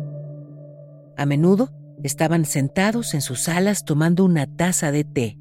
A 1.18 1.26
menudo 1.26 1.72
estaban 2.04 2.46
sentados 2.46 3.14
en 3.14 3.22
sus 3.22 3.42
salas 3.42 3.86
tomando 3.86 4.26
una 4.26 4.46
taza 4.46 4.92
de 4.92 5.04
té. 5.04 5.38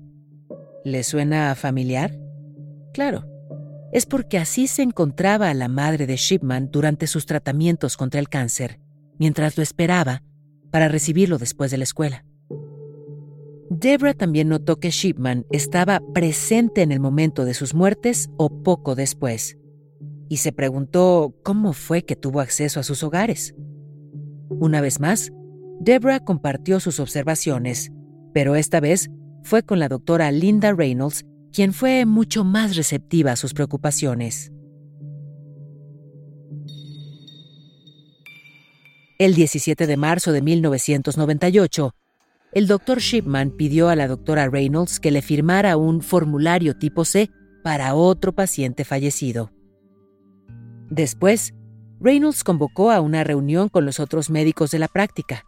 ¿Le 0.84 1.02
suena 1.04 1.54
familiar? 1.54 2.18
Claro, 2.92 3.26
es 3.92 4.06
porque 4.06 4.38
así 4.38 4.66
se 4.66 4.82
encontraba 4.82 5.52
la 5.54 5.68
madre 5.68 6.06
de 6.06 6.16
Shipman 6.16 6.70
durante 6.70 7.06
sus 7.06 7.26
tratamientos 7.26 7.96
contra 7.96 8.20
el 8.20 8.28
cáncer, 8.28 8.80
mientras 9.18 9.56
lo 9.56 9.62
esperaba 9.62 10.22
para 10.70 10.88
recibirlo 10.88 11.38
después 11.38 11.70
de 11.70 11.78
la 11.78 11.84
escuela. 11.84 12.24
Debra 13.74 14.12
también 14.12 14.50
notó 14.50 14.78
que 14.78 14.90
Shipman 14.90 15.46
estaba 15.50 16.02
presente 16.12 16.82
en 16.82 16.92
el 16.92 17.00
momento 17.00 17.46
de 17.46 17.54
sus 17.54 17.72
muertes 17.72 18.28
o 18.36 18.50
poco 18.62 18.94
después, 18.94 19.56
y 20.28 20.36
se 20.36 20.52
preguntó 20.52 21.34
cómo 21.42 21.72
fue 21.72 22.04
que 22.04 22.14
tuvo 22.14 22.40
acceso 22.40 22.80
a 22.80 22.82
sus 22.82 23.02
hogares. 23.02 23.54
Una 24.50 24.82
vez 24.82 25.00
más, 25.00 25.30
Debra 25.80 26.20
compartió 26.20 26.80
sus 26.80 27.00
observaciones, 27.00 27.90
pero 28.34 28.56
esta 28.56 28.78
vez 28.78 29.08
fue 29.42 29.62
con 29.62 29.78
la 29.78 29.88
doctora 29.88 30.30
Linda 30.32 30.74
Reynolds, 30.74 31.24
quien 31.50 31.72
fue 31.72 32.04
mucho 32.04 32.44
más 32.44 32.76
receptiva 32.76 33.32
a 33.32 33.36
sus 33.36 33.54
preocupaciones. 33.54 34.52
El 39.18 39.34
17 39.34 39.86
de 39.86 39.96
marzo 39.96 40.30
de 40.30 40.42
1998, 40.42 41.94
el 42.52 42.66
doctor 42.66 42.98
Shipman 42.98 43.50
pidió 43.50 43.88
a 43.88 43.96
la 43.96 44.08
doctora 44.08 44.48
Reynolds 44.48 45.00
que 45.00 45.10
le 45.10 45.22
firmara 45.22 45.76
un 45.76 46.02
formulario 46.02 46.76
tipo 46.76 47.04
C 47.04 47.30
para 47.62 47.94
otro 47.94 48.32
paciente 48.34 48.84
fallecido. 48.84 49.50
Después, 50.90 51.54
Reynolds 52.00 52.44
convocó 52.44 52.90
a 52.90 53.00
una 53.00 53.24
reunión 53.24 53.68
con 53.68 53.86
los 53.86 54.00
otros 54.00 54.28
médicos 54.28 54.70
de 54.70 54.78
la 54.78 54.88
práctica. 54.88 55.44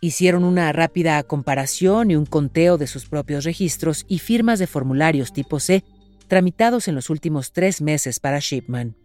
Hicieron 0.00 0.44
una 0.44 0.72
rápida 0.72 1.22
comparación 1.24 2.10
y 2.10 2.16
un 2.16 2.24
conteo 2.24 2.78
de 2.78 2.86
sus 2.86 3.06
propios 3.06 3.44
registros 3.44 4.06
y 4.08 4.20
firmas 4.20 4.58
de 4.58 4.66
formularios 4.66 5.32
tipo 5.32 5.60
C 5.60 5.84
tramitados 6.28 6.88
en 6.88 6.94
los 6.94 7.10
últimos 7.10 7.52
tres 7.52 7.82
meses 7.82 8.20
para 8.20 8.38
Shipman. 8.38 8.96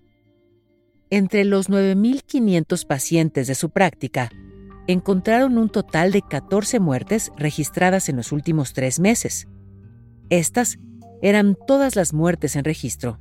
Entre 1.09 1.43
los 1.43 1.69
9.500 1.69 2.85
pacientes 2.85 3.47
de 3.47 3.55
su 3.55 3.71
práctica, 3.71 4.29
encontraron 4.88 5.58
un 5.58 5.70
total 5.70 6.12
de 6.12 6.22
14 6.22 6.80
muertes 6.80 7.32
registradas 7.38 8.10
en 8.10 8.18
los 8.18 8.32
últimos 8.32 8.74
tres 8.74 9.00
meses. 9.00 9.48
Estas 10.30 10.77
eran 11.22 11.58
todas 11.68 11.96
las 11.96 12.13
muertes 12.13 12.56
en 12.56 12.63
registro, 12.63 13.20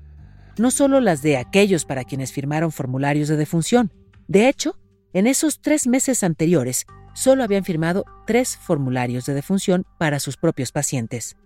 no 0.59 0.71
solo 0.71 1.01
las 1.01 1.23
de 1.23 1.37
aquellos 1.37 1.85
para 1.85 2.05
quienes 2.05 2.33
firmaron 2.33 2.73
formularios 2.73 3.29
de 3.29 3.37
defunción. 3.37 3.93
De 4.29 4.49
hecho, 4.49 4.79
en 5.13 5.27
esos 5.27 5.61
tres 5.61 5.87
meses 5.87 6.23
anteriores, 6.23 6.87
solo 7.15 7.45
habían 7.45 7.65
firmado 7.65 8.05
tres 8.27 8.57
formularios 8.57 9.27
de 9.27 9.35
defunción 9.35 9.85
para 9.99 10.21
sus 10.21 10.37
propios 10.37 10.73
pacientes. 10.73 11.37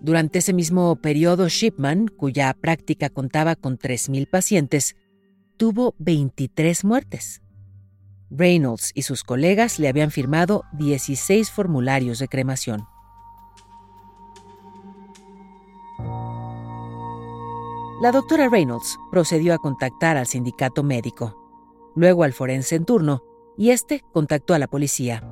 Durante 0.00 0.38
ese 0.38 0.52
mismo 0.52 0.96
periodo, 0.96 1.48
Shipman, 1.48 2.08
cuya 2.08 2.54
práctica 2.54 3.10
contaba 3.10 3.54
con 3.54 3.78
3.000 3.78 4.28
pacientes, 4.28 4.96
tuvo 5.58 5.94
23 5.98 6.84
muertes. 6.84 7.42
Reynolds 8.30 8.92
y 8.94 9.02
sus 9.02 9.24
colegas 9.24 9.78
le 9.78 9.88
habían 9.88 10.10
firmado 10.10 10.64
16 10.72 11.50
formularios 11.50 12.18
de 12.18 12.28
cremación. 12.28 12.86
La 18.00 18.12
doctora 18.12 18.48
Reynolds 18.48 18.98
procedió 19.10 19.52
a 19.52 19.58
contactar 19.58 20.16
al 20.16 20.26
sindicato 20.26 20.82
médico, 20.82 21.36
luego 21.94 22.22
al 22.22 22.32
forense 22.32 22.76
en 22.76 22.86
turno, 22.86 23.22
y 23.58 23.70
este 23.70 24.02
contactó 24.12 24.54
a 24.54 24.58
la 24.58 24.68
policía. 24.68 25.22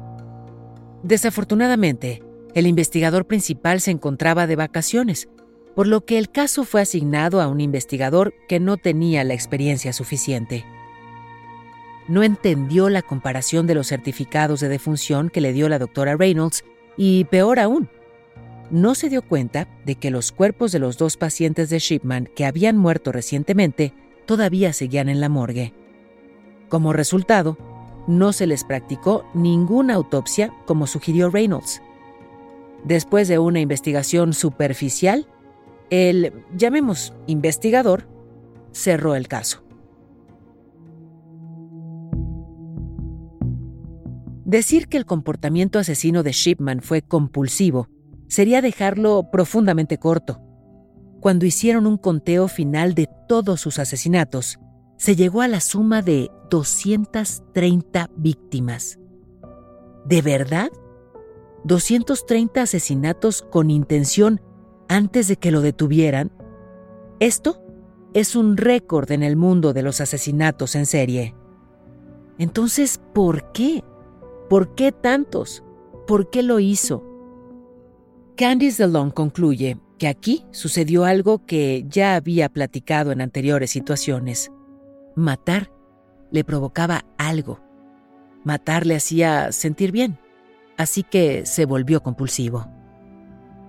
Desafortunadamente, 1.03 2.23
el 2.55 2.67
investigador 2.67 3.27
principal 3.27 3.81
se 3.81 3.93
encontraba 3.93 4.47
de 4.47 4.57
vacaciones, 4.57 5.29
por 5.75 5.87
lo 5.87 6.05
que 6.05 6.19
el 6.19 6.31
caso 6.31 6.65
fue 6.65 6.83
asignado 6.83 7.41
a 7.41 7.47
un 7.47 7.61
investigador 7.61 8.35
que 8.49 8.59
no 8.59 8.77
tenía 8.77 9.25
la 9.25 9.35
experiencia 9.35 9.93
suficiente. 9.93 10.67
No 12.09 12.23
entendió 12.23 12.89
la 12.89 13.03
comparación 13.03 13.67
de 13.67 13.75
los 13.75 13.89
certificados 13.89 14.61
de 14.61 14.69
defunción 14.69 15.29
que 15.29 15.41
le 15.41 15.53
dio 15.53 15.69
la 15.69 15.79
doctora 15.79 16.17
Reynolds 16.17 16.65
y, 16.97 17.25
peor 17.25 17.61
aún, 17.61 17.89
no 18.71 18.95
se 18.95 19.09
dio 19.09 19.23
cuenta 19.23 19.69
de 19.85 19.95
que 19.95 20.11
los 20.11 20.33
cuerpos 20.33 20.73
de 20.73 20.79
los 20.79 20.99
dos 20.99 21.17
pacientes 21.17 21.71
de 21.71 21.79
Shipman 21.79 22.29
que 22.35 22.45
habían 22.45 22.77
muerto 22.77 23.13
recientemente 23.13 23.95
todavía 24.27 24.73
seguían 24.73 25.09
en 25.09 25.21
la 25.21 25.29
morgue. 25.29 25.73
Como 26.69 26.93
resultado, 26.93 27.57
no 28.07 28.33
se 28.33 28.47
les 28.47 28.65
practicó 28.65 29.25
ninguna 29.35 29.95
autopsia 29.95 30.53
como 30.67 30.87
sugirió 30.87 31.31
Reynolds. 31.31 31.83
Después 32.85 33.29
de 33.29 33.39
una 33.39 33.61
investigación 33.61 34.33
superficial, 34.33 35.27
el, 35.91 36.33
llamemos, 36.55 37.15
investigador, 37.27 38.07
cerró 38.73 39.15
el 39.15 39.29
caso. 39.29 39.63
Decir 44.49 44.89
que 44.89 44.97
el 44.97 45.05
comportamiento 45.05 45.79
asesino 45.79 46.23
de 46.23 46.33
Shipman 46.33 46.81
fue 46.81 47.03
compulsivo 47.03 47.87
sería 48.29 48.63
dejarlo 48.63 49.29
profundamente 49.31 49.99
corto. 49.99 50.41
Cuando 51.21 51.45
hicieron 51.45 51.87
un 51.87 51.99
conteo 51.99 52.49
final 52.49 52.95
de 52.95 53.11
todos 53.29 53.61
sus 53.61 53.79
asesinatos, 53.79 54.59
se 54.97 55.17
llegó 55.17 55.43
a 55.43 55.49
la 55.49 55.61
suma 55.61 56.01
de 56.01 56.31
230 56.49 58.09
víctimas. 58.17 58.99
¿De 60.07 60.23
verdad? 60.23 60.71
230 61.65 62.63
asesinatos 62.63 63.43
con 63.43 63.71
intención 63.71 64.41
antes 64.89 65.29
de 65.29 65.37
que 65.37 65.51
lo 65.51 65.61
detuvieran. 65.61 66.33
Esto 67.21 67.63
es 68.15 68.35
un 68.35 68.57
récord 68.57 69.13
en 69.13 69.23
el 69.23 69.37
mundo 69.37 69.75
de 69.75 69.83
los 69.83 70.01
asesinatos 70.01 70.75
en 70.75 70.87
serie. 70.87 71.35
Entonces, 72.39 72.99
¿por 73.13 73.53
qué? 73.53 73.85
¿Por 74.49 74.75
qué 74.75 74.93
tantos? 74.93 75.63
¿Por 76.07 76.31
qué 76.31 76.43
lo 76.43 76.59
hizo? 76.59 77.05
Candice 78.37 78.85
DeLong 78.85 79.11
concluye 79.11 79.79
que 79.99 80.09
aquí 80.09 80.47
sucedió 80.53 81.05
algo 81.05 81.45
que 81.45 81.85
ya 81.89 82.15
había 82.15 82.49
platicado 82.49 83.13
en 83.13 83.21
anteriores 83.21 83.71
situaciones. 83.71 84.51
Matar 85.17 85.71
le 86.31 86.45
provocaba 86.45 87.05
algo. 87.19 87.61
Matar 88.45 88.87
le 88.87 88.97
hacía 88.97 89.53
sentir 89.53 89.93
bien, 89.93 90.19
así 90.77 91.03
que 91.03 91.45
se 91.45 91.67
volvió 91.67 92.03
compulsivo. 92.03 92.69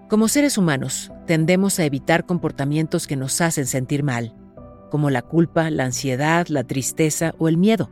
Como 0.08 0.28
seres 0.28 0.58
humanos, 0.58 1.12
tendemos 1.28 1.78
a 1.80 1.86
evitar 1.86 2.26
comportamientos 2.26 3.06
que 3.06 3.16
nos 3.16 3.42
hacen 3.42 3.66
sentir 3.66 4.04
mal, 4.04 4.34
como 4.90 5.10
la 5.10 5.24
culpa, 5.24 5.70
la 5.70 5.86
ansiedad, 5.86 6.48
la 6.48 6.64
tristeza 6.64 7.34
o 7.38 7.48
el 7.48 7.58
miedo. 7.58 7.90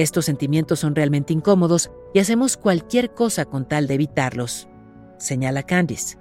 Estos 0.00 0.24
sentimientos 0.24 0.80
son 0.80 0.94
realmente 0.94 1.34
incómodos 1.34 1.90
y 2.14 2.20
hacemos 2.20 2.56
cualquier 2.56 3.12
cosa 3.12 3.44
con 3.44 3.68
tal 3.68 3.86
de 3.86 3.94
evitarlos, 3.96 4.66
señala 5.18 5.62
Candice. 5.62 6.16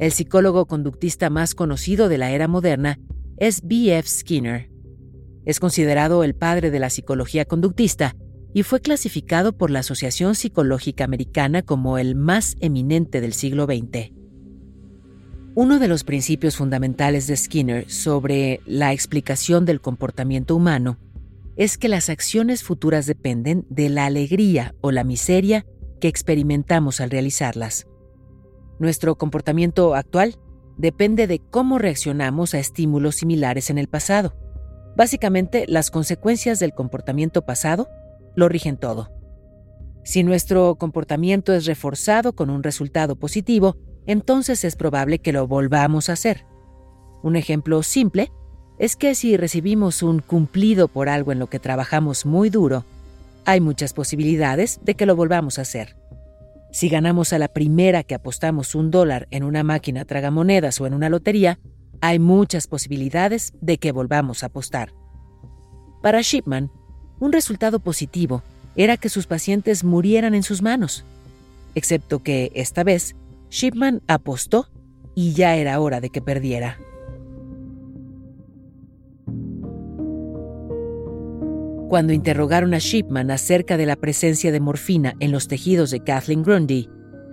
El 0.00 0.10
psicólogo 0.10 0.66
conductista 0.66 1.30
más 1.30 1.54
conocido 1.54 2.08
de 2.08 2.18
la 2.18 2.32
era 2.32 2.48
moderna 2.48 2.98
es 3.36 3.62
B.F. 3.62 4.08
Skinner. 4.08 4.72
Es 5.44 5.60
considerado 5.60 6.24
el 6.24 6.34
padre 6.34 6.72
de 6.72 6.80
la 6.80 6.90
psicología 6.90 7.44
conductista 7.44 8.16
y 8.52 8.64
fue 8.64 8.80
clasificado 8.80 9.56
por 9.56 9.70
la 9.70 9.78
Asociación 9.78 10.34
Psicológica 10.34 11.04
Americana 11.04 11.62
como 11.62 11.96
el 11.96 12.16
más 12.16 12.56
eminente 12.58 13.20
del 13.20 13.34
siglo 13.34 13.66
XX. 13.66 14.15
Uno 15.58 15.78
de 15.78 15.88
los 15.88 16.04
principios 16.04 16.58
fundamentales 16.58 17.26
de 17.26 17.34
Skinner 17.34 17.90
sobre 17.90 18.60
la 18.66 18.92
explicación 18.92 19.64
del 19.64 19.80
comportamiento 19.80 20.54
humano 20.54 20.98
es 21.56 21.78
que 21.78 21.88
las 21.88 22.10
acciones 22.10 22.62
futuras 22.62 23.06
dependen 23.06 23.64
de 23.70 23.88
la 23.88 24.04
alegría 24.04 24.74
o 24.82 24.90
la 24.90 25.02
miseria 25.02 25.64
que 25.98 26.08
experimentamos 26.08 27.00
al 27.00 27.08
realizarlas. 27.08 27.86
Nuestro 28.78 29.16
comportamiento 29.16 29.94
actual 29.94 30.36
depende 30.76 31.26
de 31.26 31.38
cómo 31.38 31.78
reaccionamos 31.78 32.52
a 32.52 32.58
estímulos 32.58 33.14
similares 33.14 33.70
en 33.70 33.78
el 33.78 33.88
pasado. 33.88 34.36
Básicamente, 34.94 35.64
las 35.68 35.90
consecuencias 35.90 36.58
del 36.58 36.74
comportamiento 36.74 37.46
pasado 37.46 37.88
lo 38.34 38.50
rigen 38.50 38.76
todo. 38.76 39.10
Si 40.04 40.22
nuestro 40.22 40.74
comportamiento 40.74 41.54
es 41.54 41.64
reforzado 41.64 42.34
con 42.34 42.50
un 42.50 42.62
resultado 42.62 43.16
positivo, 43.16 43.78
entonces 44.06 44.64
es 44.64 44.76
probable 44.76 45.18
que 45.18 45.32
lo 45.32 45.46
volvamos 45.46 46.08
a 46.08 46.14
hacer. 46.14 46.46
Un 47.22 47.36
ejemplo 47.36 47.82
simple 47.82 48.30
es 48.78 48.96
que 48.96 49.14
si 49.14 49.36
recibimos 49.36 50.02
un 50.02 50.20
cumplido 50.20 50.88
por 50.88 51.08
algo 51.08 51.32
en 51.32 51.38
lo 51.38 51.48
que 51.48 51.58
trabajamos 51.58 52.26
muy 52.26 52.50
duro, 52.50 52.84
hay 53.44 53.60
muchas 53.60 53.92
posibilidades 53.92 54.80
de 54.82 54.94
que 54.94 55.06
lo 55.06 55.16
volvamos 55.16 55.58
a 55.58 55.62
hacer. 55.62 55.96
Si 56.72 56.88
ganamos 56.88 57.32
a 57.32 57.38
la 57.38 57.48
primera 57.48 58.02
que 58.02 58.14
apostamos 58.14 58.74
un 58.74 58.90
dólar 58.90 59.28
en 59.30 59.44
una 59.44 59.62
máquina 59.62 60.04
tragamonedas 60.04 60.80
o 60.80 60.86
en 60.86 60.94
una 60.94 61.08
lotería, 61.08 61.58
hay 62.00 62.18
muchas 62.18 62.66
posibilidades 62.66 63.54
de 63.60 63.78
que 63.78 63.92
volvamos 63.92 64.42
a 64.42 64.46
apostar. 64.46 64.92
Para 66.02 66.20
Shipman, 66.20 66.70
un 67.18 67.32
resultado 67.32 67.80
positivo 67.80 68.42
era 68.76 68.96
que 68.98 69.08
sus 69.08 69.26
pacientes 69.26 69.84
murieran 69.84 70.34
en 70.34 70.42
sus 70.42 70.60
manos, 70.60 71.04
excepto 71.74 72.22
que, 72.22 72.52
esta 72.54 72.84
vez, 72.84 73.16
Shipman 73.50 74.02
apostó 74.06 74.68
y 75.14 75.32
ya 75.32 75.56
era 75.56 75.80
hora 75.80 76.00
de 76.00 76.10
que 76.10 76.20
perdiera. 76.20 76.78
Cuando 81.88 82.12
interrogaron 82.12 82.74
a 82.74 82.78
Shipman 82.78 83.30
acerca 83.30 83.76
de 83.76 83.86
la 83.86 83.96
presencia 83.96 84.50
de 84.50 84.60
morfina 84.60 85.14
en 85.20 85.30
los 85.30 85.48
tejidos 85.48 85.90
de 85.90 86.00
Kathleen 86.00 86.42
Grundy, 86.42 86.88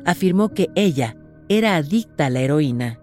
afirmó 0.05 0.49
que 0.49 0.69
ella 0.75 1.17
era 1.49 1.75
adicta 1.75 2.27
a 2.27 2.29
la 2.29 2.41
heroína. 2.41 2.99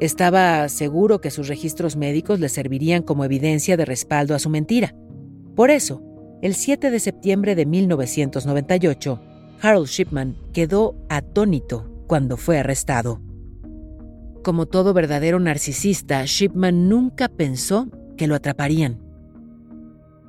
Estaba 0.00 0.68
seguro 0.68 1.20
que 1.20 1.30
sus 1.30 1.48
registros 1.48 1.96
médicos 1.96 2.40
le 2.40 2.48
servirían 2.48 3.02
como 3.02 3.24
evidencia 3.24 3.76
de 3.76 3.84
respaldo 3.84 4.34
a 4.34 4.38
su 4.38 4.48
mentira, 4.48 4.94
por 5.54 5.70
eso, 5.70 6.02
el 6.42 6.54
7 6.54 6.90
de 6.90 6.98
septiembre 6.98 7.54
de 7.54 7.64
1998, 7.64 9.20
Harold 9.60 9.86
Shipman 9.86 10.36
quedó 10.52 10.96
atónito 11.08 11.93
cuando 12.06 12.36
fue 12.36 12.58
arrestado. 12.58 13.20
Como 14.42 14.66
todo 14.66 14.92
verdadero 14.92 15.40
narcisista, 15.40 16.24
Shipman 16.26 16.88
nunca 16.88 17.28
pensó 17.28 17.88
que 18.16 18.26
lo 18.26 18.34
atraparían. 18.34 19.02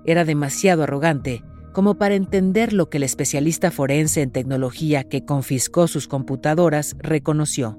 Era 0.05 0.23
demasiado 0.23 0.83
arrogante 0.83 1.43
como 1.73 1.95
para 1.95 2.15
entender 2.15 2.71
lo 2.71 2.89
que 2.89 2.97
el 2.97 3.03
especialista 3.03 3.69
forense 3.69 4.21
en 4.21 4.31
tecnología 4.31 5.03
que 5.03 5.25
confiscó 5.25 5.89
sus 5.89 6.07
computadoras 6.07 6.95
reconoció. 6.99 7.77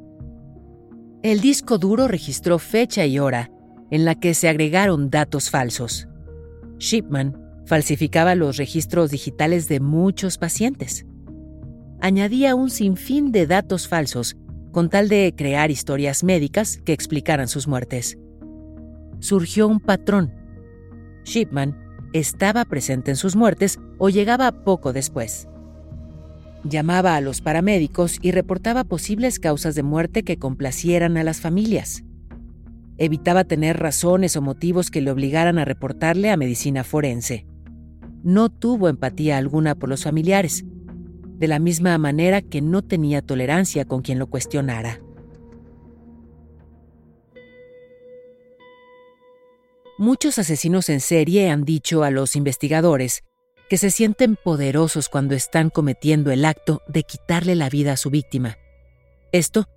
El 1.22 1.40
disco 1.40 1.78
duro 1.78 2.06
registró 2.06 2.59
fecha 2.59 3.06
y 3.06 3.18
hora 3.18 3.50
en 3.90 4.04
la 4.04 4.14
que 4.14 4.35
se 4.35 4.50
agregaron 4.50 5.09
datos 5.09 5.48
falsos. 5.48 6.09
Shipman 6.78 7.40
falsificaba 7.64 8.35
los 8.35 8.59
registros 8.59 9.11
digitales 9.11 9.66
de 9.66 9.80
muchos 9.80 10.37
pacientes. 10.37 11.06
Añadía 12.00 12.54
un 12.54 12.70
sinfín 12.70 13.32
de 13.32 13.46
datos 13.46 13.88
falsos 13.88 14.37
con 14.72 14.90
tal 14.90 15.09
de 15.09 15.32
crear 15.37 15.70
historias 15.70 16.22
médicas 16.22 16.78
que 16.85 16.92
explicaran 16.92 17.48
sus 17.48 17.66
muertes. 17.66 18.18
Surgió 19.20 19.66
un 19.68 19.80
patrón. 19.80 20.35
Shipman 21.24 21.76
estaba 22.12 22.64
presente 22.64 23.11
en 23.11 23.16
sus 23.16 23.37
muertes 23.37 23.78
o 23.98 24.11
llegaba 24.11 24.64
poco 24.64 24.92
después. 24.92 25.48
Llamaba 26.64 27.16
a 27.16 27.20
los 27.20 27.40
paramédicos 27.40 28.18
y 28.20 28.32
reportaba 28.32 28.85
posibles 28.85 29.38
causas 29.38 29.74
de 29.74 29.82
muerte 29.82 30.22
que 30.22 30.38
complacieran 30.38 31.16
a 31.16 31.24
las 31.24 31.40
familias 31.40 32.04
evitaba 32.98 33.44
tener 33.44 33.78
razones 33.78 34.37
o 34.37 34.42
motivos 34.42 34.90
que 34.90 35.00
le 35.00 35.11
obligaran 35.11 35.59
a 35.59 35.64
reportarle 35.64 36.30
a 36.30 36.37
medicina 36.37 36.85
forense. 36.85 37.46
No 38.22 38.48
tuvo 38.48 38.88
empatía 38.88 39.38
alguna 39.38 39.74
por 39.74 39.88
los 39.88 40.04
familiares, 40.04 40.64
de 41.38 41.49
la 41.49 41.59
misma 41.59 41.96
manera 41.99 42.42
que 42.42 42.61
no 42.61 42.83
tenía 42.83 43.22
tolerancia 43.22 43.85
con 43.85 44.03
quien 44.03 44.18
lo 44.18 44.27
cuestionara. 44.27 45.01
Muchos 49.99 50.38
asesinos 50.38 50.90
en 50.90 51.01
serie 51.01 51.49
han 51.49 51.64
dicho 51.64 52.03
a 52.03 52.11
los 52.11 52.37
investigadores 52.37 53.25
que 53.68 53.79
se 53.79 53.90
sienten 53.90 54.37
poderosos 54.37 55.09
cuando 55.09 55.35
están 55.35 55.70
cometiendo 55.70 56.31
el 56.31 56.44
acto 56.44 56.83
de 56.87 57.03
quitarle 57.03 57.55
la 57.55 57.68
vida 57.68 57.92
a 57.92 57.96
su 57.96 58.11
víctima, 58.11 58.59
Esto 59.33 59.68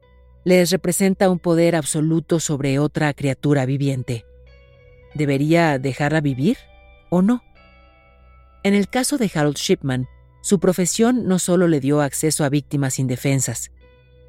les 0.46 0.72
representa 0.72 1.30
un 1.30 1.40
poder 1.40 1.76
absoluto 1.76 2.40
sobre 2.40 2.80
otra 2.80 3.14
criatura 3.14 3.66
viviente. 3.66 4.26
¿Debería 5.14 5.80
dejarla 5.80 6.22
vivir 6.22 6.58
o 7.10 7.22
no? 7.22 7.44
En 8.64 8.74
el 8.74 8.90
caso 8.90 9.18
de 9.18 9.30
Harold 9.34 9.58
Shipman, 9.58 10.08
su 10.42 10.60
profesión 10.60 11.28
no 11.28 11.40
solo 11.40 11.68
le 11.68 11.80
dio 11.80 12.02
acceso 12.02 12.44
a 12.44 12.50
víctimas 12.50 13.00
indefensas, 13.00 13.72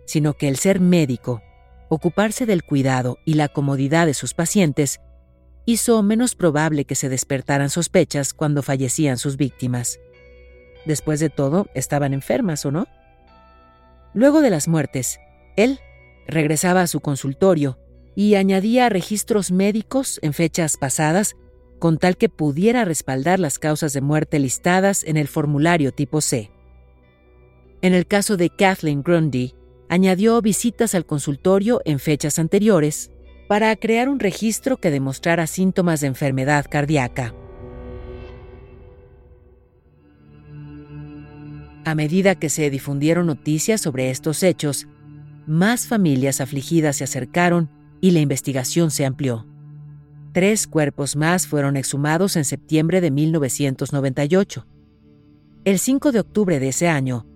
sino 0.07 0.35
que 0.35 0.49
el 0.49 0.57
ser 0.57 0.81
médico, 0.81 1.42
ocuparse 1.88 2.46
del 2.46 2.64
cuidado 2.64 3.18
y 3.25 3.35
la 3.35 3.49
comodidad 3.49 4.07
de 4.07 4.14
sus 4.14 4.35
pacientes, 4.35 5.01
hizo 5.66 6.03
menos 6.03 6.35
probable 6.35 6.85
que 6.85 6.94
se 6.94 7.09
despertaran 7.09 7.70
sospechas 7.70 8.35
cuando 8.35 8.62
fallecían 8.62 9.18
sus 9.18 9.37
víctimas. 9.37 10.01
Después 10.85 11.20
de 11.20 11.31
todo, 11.31 11.68
estaban 11.75 12.14
enfermas, 12.14 12.64
¿o 12.64 12.70
no? 12.70 12.87
Luego 14.14 14.40
de 14.40 14.51
las 14.51 14.66
muertes, 14.66 15.20
él 15.57 15.79
regresaba 16.27 16.83
a 16.83 16.87
su 16.87 17.01
consultorio 17.01 17.79
y 18.16 18.35
añadía 18.35 18.88
registros 18.88 19.53
médicos 19.53 20.18
en 20.23 20.33
fechas 20.33 20.77
pasadas 20.77 21.37
con 21.81 21.99
tal 21.99 22.16
que 22.16 22.29
pudiera 22.29 22.85
respaldar 22.85 23.40
las 23.40 23.59
causas 23.59 23.93
de 23.93 24.03
muerte 24.03 24.38
listadas 24.38 25.03
en 25.03 25.16
el 25.16 25.27
formulario 25.27 25.93
tipo 25.93 26.21
C. 26.21 26.53
En 27.83 27.95
el 27.95 28.07
caso 28.07 28.37
de 28.37 28.51
Kathleen 28.51 29.03
Grundy, 29.03 29.55
añadió 29.88 30.40
visitas 30.43 30.95
al 30.95 31.07
consultorio 31.07 31.81
en 31.85 31.99
fechas 31.99 32.38
anteriores 32.38 33.11
para 33.49 33.75
crear 33.75 34.09
un 34.09 34.21
registro 34.21 34.77
que 34.77 34.90
demostrara 34.93 35.49
síntomas 35.49 36.03
de 36.03 36.07
enfermedad 36.07 36.66
cardíaca. 36.71 37.35
A 41.85 41.95
medida 41.95 42.35
que 42.35 42.51
se 42.51 42.69
difundieron 42.69 43.27
noticias 43.27 43.81
sobre 43.81 44.11
estos 44.11 44.43
hechos, 44.43 44.87
más 45.47 45.87
familias 45.88 46.40
afligidas 46.43 46.97
se 46.97 47.05
acercaron 47.05 47.71
y 48.03 48.11
la 48.11 48.21
investigación 48.21 48.90
se 48.90 49.07
amplió. 49.07 49.49
Tres 50.33 50.69
cuerpos 50.69 51.16
más 51.16 51.49
fueron 51.49 51.77
exhumados 51.77 52.37
en 52.37 52.45
septiembre 52.45 53.01
de 53.01 53.11
1998. 53.11 54.64
El 55.64 55.79
5 55.81 56.12
de 56.12 56.21
octubre 56.21 56.61
de 56.61 56.69
ese 56.69 56.88
año, 56.88 57.27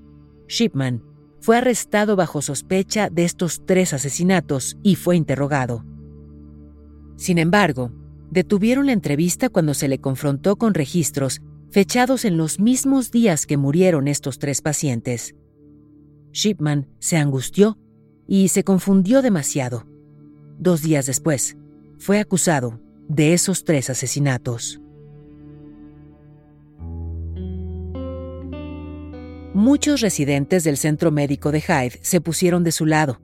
Shipman 0.46 1.02
fue 1.40 1.56
arrestado 1.56 2.14
bajo 2.14 2.40
sospecha 2.40 3.10
de 3.10 3.24
estos 3.24 3.66
tres 3.66 3.92
asesinatos 3.92 4.78
y 4.84 4.94
fue 4.94 5.16
interrogado. 5.16 5.84
Sin 7.16 7.38
embargo, 7.38 7.90
detuvieron 8.30 8.86
la 8.86 8.92
entrevista 8.92 9.48
cuando 9.48 9.74
se 9.74 9.88
le 9.88 10.00
confrontó 10.00 10.54
con 10.54 10.72
registros 10.72 11.42
fechados 11.70 12.24
en 12.24 12.36
los 12.36 12.60
mismos 12.60 13.10
días 13.10 13.44
que 13.44 13.56
murieron 13.56 14.06
estos 14.06 14.38
tres 14.38 14.62
pacientes. 14.62 15.34
Shipman 16.30 16.86
se 17.00 17.16
angustió 17.16 17.76
y 18.28 18.48
se 18.48 18.62
confundió 18.62 19.20
demasiado. 19.20 19.84
Dos 20.60 20.82
días 20.82 21.06
después, 21.06 21.56
fue 21.98 22.20
acusado 22.20 22.83
de 23.08 23.34
esos 23.34 23.64
tres 23.64 23.90
asesinatos. 23.90 24.80
Muchos 29.54 30.00
residentes 30.00 30.64
del 30.64 30.76
centro 30.76 31.12
médico 31.12 31.52
de 31.52 31.60
Hyde 31.60 32.00
se 32.02 32.20
pusieron 32.20 32.64
de 32.64 32.72
su 32.72 32.86
lado. 32.86 33.20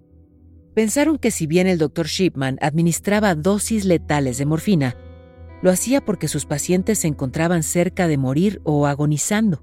Pensaron 0.74 1.18
que 1.18 1.32
si 1.32 1.48
bien 1.48 1.66
el 1.66 1.78
doctor 1.78 2.06
Shipman 2.06 2.56
administraba 2.60 3.34
dosis 3.34 3.84
letales 3.84 4.38
de 4.38 4.46
morfina, 4.46 4.96
lo 5.62 5.70
hacía 5.70 6.00
porque 6.00 6.28
sus 6.28 6.46
pacientes 6.46 7.00
se 7.00 7.08
encontraban 7.08 7.62
cerca 7.62 8.06
de 8.06 8.16
morir 8.16 8.60
o 8.64 8.86
agonizando. 8.86 9.62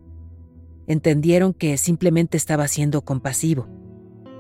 Entendieron 0.88 1.54
que 1.54 1.78
simplemente 1.78 2.38
estaba 2.38 2.68
siendo 2.68 3.02
compasivo. 3.02 3.68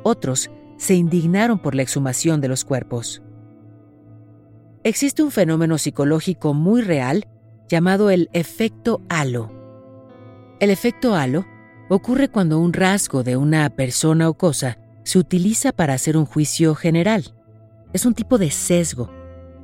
Otros 0.04 0.52
se 0.78 0.96
indignaron 0.96 1.60
por 1.60 1.76
la 1.76 1.82
exhumación 1.82 2.42
de 2.42 2.50
los 2.50 2.66
cuerpos. 2.66 3.24
Existe 4.84 5.24
un 5.24 5.32
fenómeno 5.32 5.78
psicológico 5.78 6.54
muy 6.54 6.82
real 6.82 7.28
llamado 7.68 8.10
el 8.10 8.30
efecto 8.34 9.02
halo. 9.10 9.52
El 10.60 10.70
efecto 10.70 11.16
halo 11.16 11.46
ocurre 11.90 12.30
cuando 12.30 12.60
un 12.60 12.74
rasgo 12.74 13.24
de 13.24 13.38
una 13.38 13.70
persona 13.70 14.30
o 14.30 14.36
cosa 14.36 14.78
se 15.04 15.20
utiliza 15.20 15.72
para 15.72 15.94
hacer 15.94 16.16
un 16.18 16.26
juicio 16.26 16.76
general. 16.76 17.36
Es 17.94 18.06
un 18.06 18.14
tipo 18.14 18.38
de 18.38 18.52
sesgo. 18.52 19.12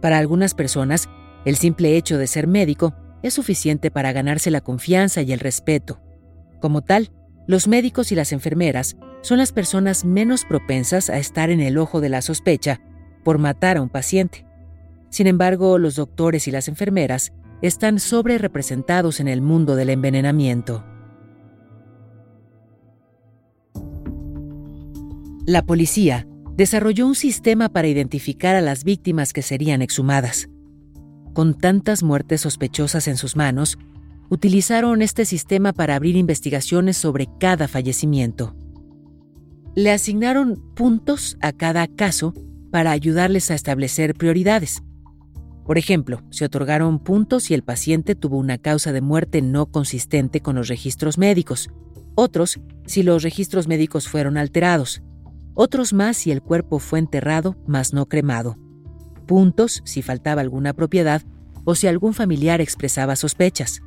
Para 0.02 0.18
algunas 0.18 0.54
personas, 0.54 1.10
el 1.46 1.58
simple 1.58 1.96
hecho 1.96 2.18
de 2.18 2.28
ser 2.28 2.48
médico 2.48 2.94
es 3.22 3.34
suficiente 3.34 3.92
para 3.92 4.12
ganarse 4.12 4.52
la 4.52 4.62
confianza 4.62 5.22
y 5.22 5.32
el 5.32 5.40
respeto. 5.40 6.02
Como 6.60 6.82
tal, 6.82 7.12
los 7.48 7.68
médicos 7.68 8.12
y 8.12 8.16
las 8.16 8.32
enfermeras 8.32 8.98
son 9.22 9.38
las 9.38 9.52
personas 9.52 10.06
menos 10.06 10.44
propensas 10.46 11.10
a 11.10 11.18
estar 11.18 11.50
en 11.50 11.60
el 11.60 11.78
ojo 11.78 12.02
de 12.02 12.10
la 12.10 12.22
sospecha 12.22 12.82
por 13.24 13.38
matar 13.38 13.78
a 13.78 13.82
un 13.82 13.90
paciente. 13.90 14.46
Sin 15.14 15.28
embargo, 15.28 15.78
los 15.78 15.96
doctores 15.96 16.48
y 16.48 16.52
las 16.52 16.68
enfermeras 16.68 17.34
están 17.62 18.00
sobre 18.00 18.40
representados 18.40 19.20
en 19.20 19.28
el 19.28 19.44
mundo 19.44 19.76
del 19.76 19.92
envenenamiento. 19.92 20.84
La 25.46 25.62
policía 25.68 26.26
desarrolló 26.58 27.06
un 27.06 27.14
sistema 27.14 27.70
para 27.70 27.88
identificar 27.88 28.56
a 28.56 28.62
las 28.62 28.84
víctimas 28.84 29.34
que 29.34 29.44
serían 29.44 29.84
exhumadas. 29.84 30.50
Con 31.34 31.60
tantas 31.60 32.02
muertes 32.02 32.42
sospechosas 32.42 33.08
en 33.08 33.18
sus 33.18 33.36
manos, 33.36 33.78
utilizaron 34.32 35.04
este 35.04 35.26
sistema 35.26 35.74
para 35.74 35.94
abrir 35.96 36.16
investigaciones 36.16 36.98
sobre 36.98 37.28
cada 37.40 37.68
fallecimiento. 37.68 38.56
Le 39.76 39.92
asignaron 39.92 40.60
puntos 40.74 41.38
a 41.40 41.52
cada 41.52 41.86
caso 41.86 42.34
para 42.72 42.90
ayudarles 42.90 43.52
a 43.52 43.54
establecer 43.54 44.16
prioridades. 44.16 44.82
Por 45.66 45.78
ejemplo, 45.78 46.22
se 46.30 46.46
otorgaron 46.46 47.00
puntos 47.00 47.44
si 47.44 47.54
el 47.54 47.64
paciente 47.64 48.16
tuvo 48.16 48.38
una 48.38 48.58
causa 48.58 48.92
de 48.92 49.02
muerte 49.02 49.42
no 49.42 49.68
consistente 49.68 50.42
con 50.42 50.56
los 50.56 50.68
registros 50.68 51.18
médicos, 51.18 51.70
otros 52.16 52.60
si 52.86 53.04
los 53.04 53.24
registros 53.24 53.68
médicos 53.68 54.08
fueron 54.08 54.38
alterados, 54.38 55.02
otros 55.54 55.94
más 55.94 56.18
si 56.18 56.32
el 56.32 56.42
cuerpo 56.42 56.80
fue 56.80 57.00
enterrado 57.00 57.56
mas 57.66 57.94
no 57.94 58.08
cremado, 58.08 58.58
puntos 59.26 59.82
si 59.86 60.02
faltaba 60.02 60.42
alguna 60.42 60.74
propiedad 60.74 61.22
o 61.64 61.76
si 61.76 61.88
algún 61.88 62.14
familiar 62.14 62.60
expresaba 62.60 63.16
sospechas. 63.16 63.82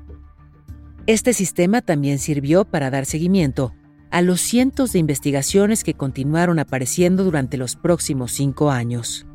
Este 1.06 1.34
sistema 1.34 1.82
también 1.82 2.18
sirvió 2.18 2.64
para 2.64 2.90
dar 2.90 3.04
seguimiento 3.04 3.74
a 4.10 4.22
los 4.22 4.40
cientos 4.40 4.92
de 4.92 4.98
investigaciones 4.98 5.84
que 5.84 5.94
continuaron 5.94 6.58
apareciendo 6.58 7.22
durante 7.22 7.56
los 7.58 7.76
próximos 7.76 8.32
cinco 8.32 8.70
años. 8.70 9.25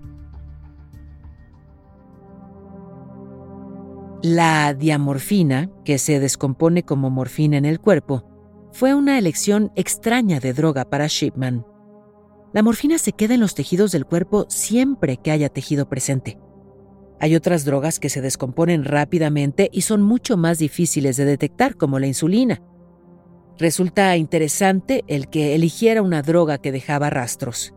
La 4.23 4.75
diamorfina, 4.75 5.71
que 5.83 5.97
se 5.97 6.19
descompone 6.19 6.83
como 6.83 7.09
morfina 7.09 7.57
en 7.57 7.65
el 7.65 7.79
cuerpo, 7.79 8.23
fue 8.71 8.93
una 8.93 9.17
elección 9.17 9.71
extraña 9.75 10.39
de 10.39 10.53
droga 10.53 10.85
para 10.85 11.07
Shipman. 11.07 11.65
La 12.53 12.61
morfina 12.61 12.99
se 12.99 13.13
queda 13.13 13.33
en 13.33 13.39
los 13.39 13.55
tejidos 13.55 13.91
del 13.91 14.05
cuerpo 14.05 14.45
siempre 14.47 15.17
que 15.17 15.31
haya 15.31 15.49
tejido 15.49 15.89
presente. 15.89 16.37
Hay 17.19 17.35
otras 17.35 17.65
drogas 17.65 17.99
que 17.99 18.09
se 18.09 18.21
descomponen 18.21 18.83
rápidamente 18.83 19.69
y 19.71 19.81
son 19.81 20.03
mucho 20.03 20.37
más 20.37 20.59
difíciles 20.59 21.17
de 21.17 21.25
detectar, 21.25 21.75
como 21.75 21.97
la 21.97 22.05
insulina. 22.05 22.61
Resulta 23.57 24.15
interesante 24.17 25.03
el 25.07 25.29
que 25.29 25.55
eligiera 25.55 26.03
una 26.03 26.21
droga 26.21 26.59
que 26.59 26.71
dejaba 26.71 27.09
rastros. 27.09 27.73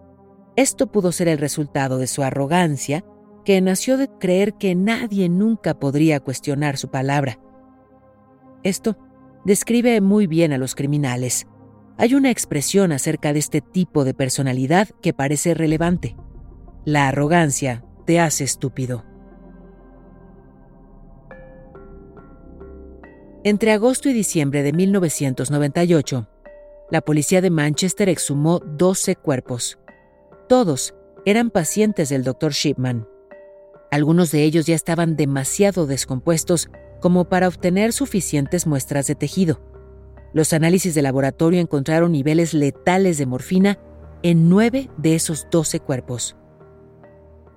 Esto 0.57 0.89
pudo 0.89 1.11
ser 1.11 1.29
el 1.29 1.39
resultado 1.39 1.97
de 1.97 2.07
su 2.07 2.23
arrogancia, 2.23 3.03
que 3.45 3.61
nació 3.61 3.97
de 3.97 4.09
creer 4.09 4.55
que 4.55 4.75
nadie 4.75 5.29
nunca 5.29 5.75
podría 5.75 6.21
cuestionar 6.21 6.77
su 6.77 6.91
palabra. 6.91 7.39
Esto 8.63 8.97
describe 9.45 10.01
muy 10.01 10.27
bien 10.27 10.53
a 10.53 10.59
los 10.59 10.75
criminales, 10.75 11.47
hay 11.97 12.15
una 12.15 12.31
expresión 12.31 12.91
acerca 12.91 13.33
de 13.33 13.39
este 13.39 13.61
tipo 13.61 14.05
de 14.05 14.15
personalidad 14.15 14.89
que 15.01 15.13
parece 15.13 15.55
relevante. 15.55 16.17
La 16.85 17.09
arrogancia 17.09 17.85
te 18.05 18.19
hace 18.19 18.43
estúpido. 18.43 19.05
Entre 23.45 23.73
agosto 23.73 24.09
y 24.09 24.13
diciembre 24.13 24.63
de 24.63 24.73
1998, 24.73 26.29
la 26.91 27.01
policía 27.03 27.41
de 27.41 27.51
Manchester 27.51 28.09
exhumó 28.09 28.59
12 28.59 29.17
cuerpos. 29.17 29.79
Todos 30.49 30.95
eran 31.25 31.51
pacientes 31.51 32.09
del 32.09 32.25
Dr. 32.25 32.53
Shipman. 32.53 33.07
Algunos 33.95 34.31
de 34.31 34.43
ellos 34.43 34.67
ya 34.67 34.75
estaban 34.75 35.17
demasiado 35.17 35.87
descompuestos 35.87 36.69
como 37.01 37.27
para 37.27 37.49
obtener 37.49 37.93
suficientes 37.93 38.67
muestras 38.67 39.07
de 39.07 39.15
tejido 39.15 39.61
los 40.35 40.53
análisis 40.53 40.97
de 40.97 41.03
laboratorio 41.03 41.61
encontraron 41.61 42.11
niveles 42.11 42.55
letales 42.55 43.19
de 43.19 43.25
morfina 43.25 43.79
en 44.25 44.49
nueve 44.49 44.91
de 44.99 45.15
esos 45.15 45.47
doce 45.49 45.79
cuerpos. 45.79 46.37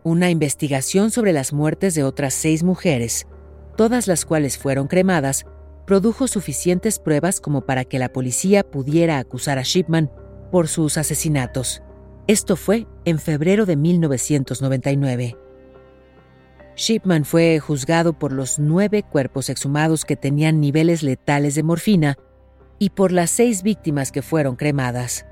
Una 0.03 0.29
investigación 0.29 1.09
sobre 1.09 1.33
las 1.33 1.53
muertes 1.53 1.95
de 1.95 2.03
otras 2.03 2.35
seis 2.35 2.63
mujeres, 2.63 3.25
todas 3.75 4.07
las 4.07 4.25
cuales 4.25 4.59
fueron 4.59 4.87
cremadas, 4.87 5.45
produjo 5.87 6.27
suficientes 6.27 6.99
pruebas 6.99 7.41
como 7.41 7.61
para 7.61 7.83
que 7.83 7.97
la 7.97 8.13
policía 8.13 8.63
pudiera 8.63 9.17
acusar 9.17 9.57
a 9.57 9.63
Shipman 9.63 10.11
por 10.51 10.67
sus 10.67 10.99
asesinatos. 10.99 11.81
Esto 12.27 12.55
fue 12.55 12.85
en 13.05 13.17
febrero 13.17 13.65
de 13.65 13.75
1999. 13.75 15.35
Shipman 16.77 17.25
fue 17.25 17.59
juzgado 17.59 18.13
por 18.13 18.31
los 18.31 18.59
nueve 18.59 19.01
cuerpos 19.01 19.49
exhumados 19.49 20.05
que 20.05 20.15
tenían 20.15 20.61
niveles 20.61 21.01
letales 21.01 21.55
de 21.55 21.63
morfina 21.63 22.17
y 22.77 22.91
por 22.91 23.11
las 23.11 23.31
seis 23.31 23.63
víctimas 23.63 24.11
que 24.11 24.21
fueron 24.21 24.55
cremadas. 24.55 25.25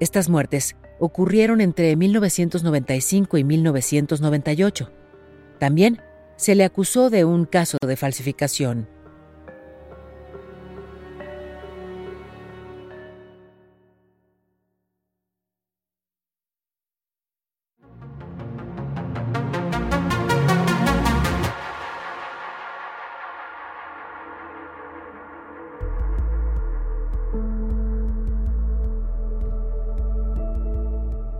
Estas 0.00 0.30
muertes 0.30 0.76
ocurrieron 0.98 1.60
entre 1.60 1.94
1995 1.94 3.36
y 3.36 3.44
1998. 3.44 4.90
También 5.58 6.00
se 6.36 6.54
le 6.54 6.64
acusó 6.64 7.10
de 7.10 7.26
un 7.26 7.44
caso 7.44 7.76
de 7.86 7.96
falsificación. 7.96 8.88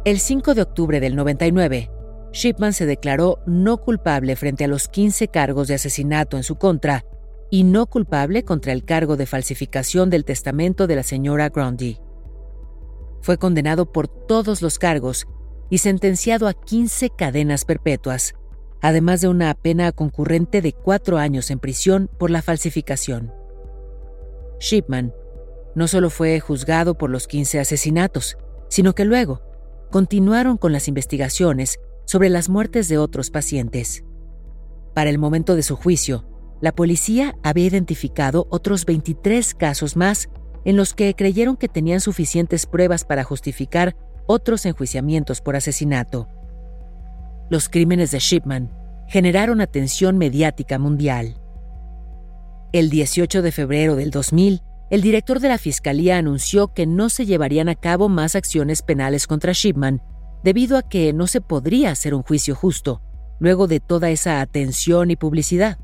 El 0.05 0.19
5 0.19 0.55
de 0.55 0.62
octubre 0.62 0.99
del 0.99 1.15
99, 1.15 1.88
Shipman 2.33 2.73
se 2.73 2.87
declaró 2.87 3.38
no 3.47 3.77
culpable 3.77 4.35
frente 4.35 4.65
a 4.65 4.69
los 4.69 4.88
15 4.88 5.29
cargos 5.29 5.69
de 5.69 5.75
asesinato 5.75 6.37
en 6.37 6.43
su 6.43 6.57
contra 6.57 7.05
y 7.51 7.62
no 7.62 7.87
culpable 7.87 8.43
contra 8.43 8.73
el 8.73 8.85
cargo 8.85 9.17
de 9.17 9.27
falsificación 9.27 10.11
del 10.11 10.25
testamento 10.25 10.88
de 10.88 10.97
la 10.97 11.05
señora 11.05 11.51
Grundy. 11.51 12.01
Fue 13.21 13.38
condenado 13.38 13.93
por 13.93 14.09
todos 14.09 14.61
los 14.61 14.81
cargos 14.81 15.29
y 15.71 15.79
sentenciado 15.79 16.49
a 16.49 16.55
15 16.55 17.11
cadenas 17.11 17.65
perpetuas, 17.65 18.35
además 18.81 19.21
de 19.21 19.29
una 19.29 19.55
pena 19.55 19.93
concurrente 19.93 20.62
de 20.62 20.73
cuatro 20.73 21.19
años 21.19 21.49
en 21.53 21.61
prisión 21.61 22.11
por 22.19 22.33
la 22.33 22.43
falsificación. 22.43 23.33
Shipman 24.59 25.15
no 25.77 25.87
solo 25.87 26.11
fue 26.11 26.41
juzgado 26.41 26.99
por 26.99 27.09
los 27.09 27.29
15 27.29 27.61
asesinatos, 27.61 28.37
sino 28.69 28.97
que 28.97 29.05
luego, 29.05 29.52
continuaron 29.92 30.57
con 30.57 30.72
las 30.72 30.88
investigaciones 30.88 31.78
sobre 32.07 32.31
las 32.31 32.48
muertes 32.48 32.88
de 32.88 32.96
otros 32.96 33.31
pacientes. 33.31 34.02
Para 34.94 35.11
el 35.11 35.18
momento 35.18 35.55
de 35.55 35.62
su 35.62 35.76
juicio, 35.76 36.24
la 36.62 36.72
policía 36.72 37.37
había 37.42 37.66
identificado 37.66 38.46
otros 38.50 38.87
23 38.87 39.55
casos 39.55 39.96
más 39.96 40.31
en 40.64 40.76
los 40.76 40.94
que 40.94 41.14
creyeron 41.14 41.57
que 41.57 41.68
tenían 41.68 42.00
suficientes 42.00 42.64
pruebas 42.66 43.05
para 43.05 43.22
justificar 43.22 43.94
otros 44.26 44.64
enjuiciamientos 44.64 45.42
por 45.42 45.57
asesinato. 45.57 46.26
Los 47.50 47.68
crímenes 47.68 48.12
de 48.12 48.18
Shipman 48.18 48.72
generaron 49.09 49.61
atención 49.61 50.16
mediática 50.16 50.78
mundial. 50.78 51.37
El 52.72 52.88
18 52.88 53.42
de 53.42 53.52
febrero 53.52 53.94
del 53.94 54.11
2000, 54.11 54.62
el 54.92 55.00
director 55.00 55.40
de 55.40 55.48
la 55.48 55.57
Fiscalía 55.57 56.18
anunció 56.18 56.74
que 56.74 56.85
no 56.85 57.09
se 57.09 57.24
llevarían 57.24 57.70
a 57.70 57.74
cabo 57.74 58.11
más 58.11 58.37
acciones 58.37 58.83
penales 58.83 59.26
contra 59.26 59.52
Shipman 59.55 60.02
debido 60.44 60.76
a 60.76 60.83
que 60.83 61.14
no 61.14 61.26
se 61.26 61.40
podría 61.40 61.90
hacer 61.90 62.12
un 62.12 62.22
juicio 62.22 62.55
justo 62.55 63.00
luego 63.40 63.68
de 63.68 63.81
toda 63.81 64.11
esa 64.11 64.42
atención 64.42 65.11
y 65.11 65.16
publicidad. 65.16 65.78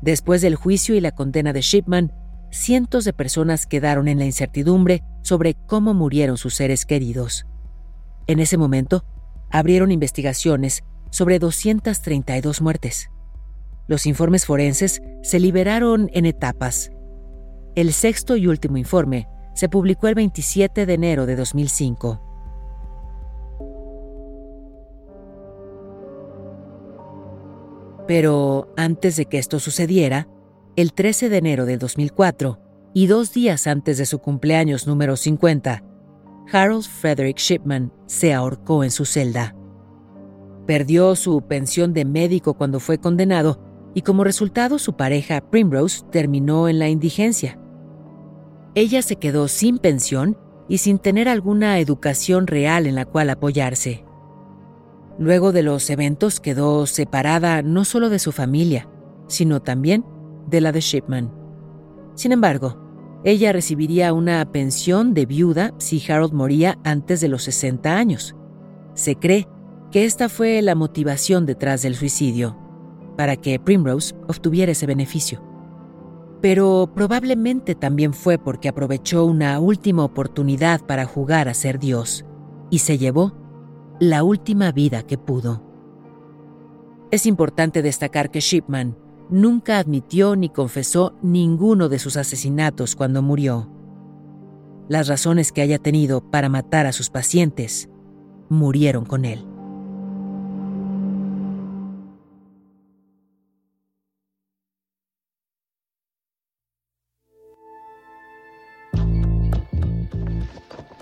Después 0.00 0.42
del 0.42 0.54
juicio 0.54 0.94
y 0.94 1.00
la 1.00 1.10
condena 1.10 1.52
de 1.52 1.60
Shipman, 1.60 2.12
cientos 2.52 3.04
de 3.04 3.12
personas 3.12 3.66
quedaron 3.66 4.06
en 4.06 4.20
la 4.20 4.26
incertidumbre 4.26 5.02
sobre 5.22 5.54
cómo 5.54 5.92
murieron 5.92 6.38
sus 6.38 6.54
seres 6.54 6.86
queridos. 6.86 7.46
En 8.28 8.38
ese 8.38 8.56
momento, 8.56 9.04
abrieron 9.50 9.90
investigaciones 9.90 10.84
sobre 11.10 11.40
232 11.40 12.62
muertes. 12.62 13.10
Los 13.88 14.06
informes 14.06 14.46
forenses 14.46 15.02
se 15.24 15.40
liberaron 15.40 16.08
en 16.12 16.26
etapas 16.26 16.92
el 17.76 17.92
sexto 17.92 18.36
y 18.36 18.46
último 18.46 18.78
informe 18.78 19.28
se 19.54 19.68
publicó 19.68 20.08
el 20.08 20.14
27 20.14 20.86
de 20.86 20.94
enero 20.94 21.26
de 21.26 21.36
2005. 21.36 22.22
Pero 28.08 28.72
antes 28.78 29.16
de 29.16 29.26
que 29.26 29.36
esto 29.36 29.60
sucediera, 29.60 30.26
el 30.74 30.94
13 30.94 31.28
de 31.28 31.36
enero 31.36 31.66
de 31.66 31.76
2004, 31.76 32.60
y 32.94 33.08
dos 33.08 33.34
días 33.34 33.66
antes 33.66 33.98
de 33.98 34.06
su 34.06 34.20
cumpleaños 34.20 34.86
número 34.86 35.16
50, 35.16 35.84
Harold 36.50 36.84
Frederick 36.84 37.36
Shipman 37.36 37.92
se 38.06 38.32
ahorcó 38.32 38.84
en 38.84 38.90
su 38.90 39.04
celda. 39.04 39.54
Perdió 40.66 41.14
su 41.14 41.42
pensión 41.42 41.92
de 41.92 42.06
médico 42.06 42.54
cuando 42.54 42.80
fue 42.80 42.98
condenado 42.98 43.60
y 43.92 44.00
como 44.00 44.24
resultado 44.24 44.78
su 44.78 44.96
pareja 44.96 45.42
Primrose 45.50 46.04
terminó 46.10 46.68
en 46.70 46.78
la 46.78 46.88
indigencia 46.88 47.58
ella 48.76 49.00
se 49.00 49.16
quedó 49.16 49.48
sin 49.48 49.78
pensión 49.78 50.36
y 50.68 50.78
sin 50.78 50.98
tener 50.98 51.30
alguna 51.30 51.78
educación 51.78 52.46
real 52.46 52.86
en 52.86 52.94
la 52.94 53.06
cual 53.06 53.30
apoyarse. 53.30 54.04
Luego 55.18 55.52
de 55.52 55.62
los 55.62 55.88
eventos 55.88 56.40
quedó 56.40 56.86
separada 56.86 57.62
no 57.62 57.86
solo 57.86 58.10
de 58.10 58.18
su 58.18 58.32
familia, 58.32 58.86
sino 59.28 59.62
también 59.62 60.04
de 60.46 60.60
la 60.60 60.72
de 60.72 60.80
Shipman. 60.80 61.32
Sin 62.14 62.32
embargo, 62.32 62.76
ella 63.24 63.50
recibiría 63.50 64.12
una 64.12 64.44
pensión 64.52 65.14
de 65.14 65.24
viuda 65.24 65.72
si 65.78 66.02
Harold 66.06 66.34
moría 66.34 66.78
antes 66.84 67.22
de 67.22 67.28
los 67.28 67.44
60 67.44 67.96
años. 67.96 68.36
Se 68.92 69.16
cree 69.16 69.48
que 69.90 70.04
esta 70.04 70.28
fue 70.28 70.60
la 70.60 70.74
motivación 70.74 71.46
detrás 71.46 71.80
del 71.80 71.94
suicidio, 71.94 72.58
para 73.16 73.36
que 73.36 73.58
Primrose 73.58 74.14
obtuviera 74.28 74.72
ese 74.72 74.84
beneficio 74.84 75.55
pero 76.46 76.88
probablemente 76.94 77.74
también 77.74 78.14
fue 78.14 78.38
porque 78.38 78.68
aprovechó 78.68 79.24
una 79.24 79.58
última 79.58 80.04
oportunidad 80.04 80.80
para 80.80 81.04
jugar 81.04 81.48
a 81.48 81.54
ser 81.54 81.80
Dios 81.80 82.24
y 82.70 82.78
se 82.78 82.98
llevó 82.98 83.32
la 83.98 84.22
última 84.22 84.70
vida 84.70 85.02
que 85.02 85.18
pudo. 85.18 85.64
Es 87.10 87.26
importante 87.26 87.82
destacar 87.82 88.30
que 88.30 88.38
Shipman 88.38 88.96
nunca 89.28 89.78
admitió 89.78 90.36
ni 90.36 90.48
confesó 90.48 91.16
ninguno 91.20 91.88
de 91.88 91.98
sus 91.98 92.16
asesinatos 92.16 92.94
cuando 92.94 93.22
murió. 93.22 93.68
Las 94.88 95.08
razones 95.08 95.50
que 95.50 95.62
haya 95.62 95.80
tenido 95.80 96.30
para 96.30 96.48
matar 96.48 96.86
a 96.86 96.92
sus 96.92 97.10
pacientes 97.10 97.90
murieron 98.48 99.04
con 99.04 99.24
él. 99.24 99.55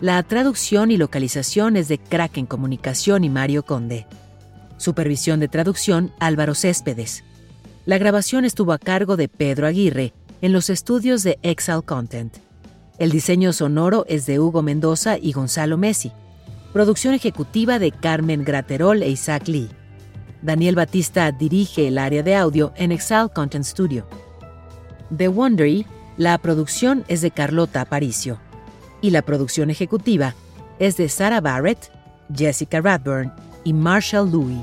La 0.00 0.22
traducción 0.22 0.92
y 0.92 0.96
localización 0.96 1.76
es 1.76 1.88
de 1.88 1.98
Kraken 1.98 2.46
Comunicación 2.46 3.24
y 3.24 3.30
Mario 3.30 3.64
Conde. 3.64 4.06
Supervisión 4.76 5.40
de 5.40 5.48
traducción 5.48 6.12
Álvaro 6.20 6.54
Céspedes. 6.54 7.24
La 7.84 7.98
grabación 7.98 8.44
estuvo 8.44 8.72
a 8.72 8.78
cargo 8.78 9.16
de 9.16 9.26
Pedro 9.26 9.66
Aguirre 9.66 10.12
en 10.40 10.52
los 10.52 10.70
estudios 10.70 11.24
de 11.24 11.40
Exal 11.42 11.82
Content. 11.82 12.36
El 12.98 13.10
diseño 13.10 13.52
sonoro 13.52 14.04
es 14.08 14.24
de 14.26 14.38
Hugo 14.38 14.62
Mendoza 14.62 15.18
y 15.18 15.32
Gonzalo 15.32 15.76
Messi. 15.76 16.12
Producción 16.72 17.14
ejecutiva 17.14 17.80
de 17.80 17.90
Carmen 17.90 18.44
Graterol 18.44 19.02
e 19.02 19.08
Isaac 19.08 19.48
Lee. 19.48 19.68
Daniel 20.42 20.76
Batista 20.76 21.32
dirige 21.32 21.88
el 21.88 21.98
área 21.98 22.22
de 22.22 22.36
audio 22.36 22.72
en 22.76 22.92
Exal 22.92 23.32
Content 23.32 23.64
Studio. 23.64 24.06
The 25.16 25.26
Wondery, 25.26 25.86
la 26.16 26.38
producción 26.38 27.04
es 27.08 27.20
de 27.20 27.32
Carlota 27.32 27.80
Aparicio 27.80 28.38
y 29.00 29.10
la 29.10 29.22
producción 29.22 29.70
ejecutiva 29.70 30.34
es 30.78 30.96
de 30.96 31.08
Sarah 31.08 31.40
Barrett, 31.40 31.90
Jessica 32.34 32.80
Radburn 32.80 33.32
y 33.64 33.72
Marshall 33.72 34.30
Louis. 34.30 34.58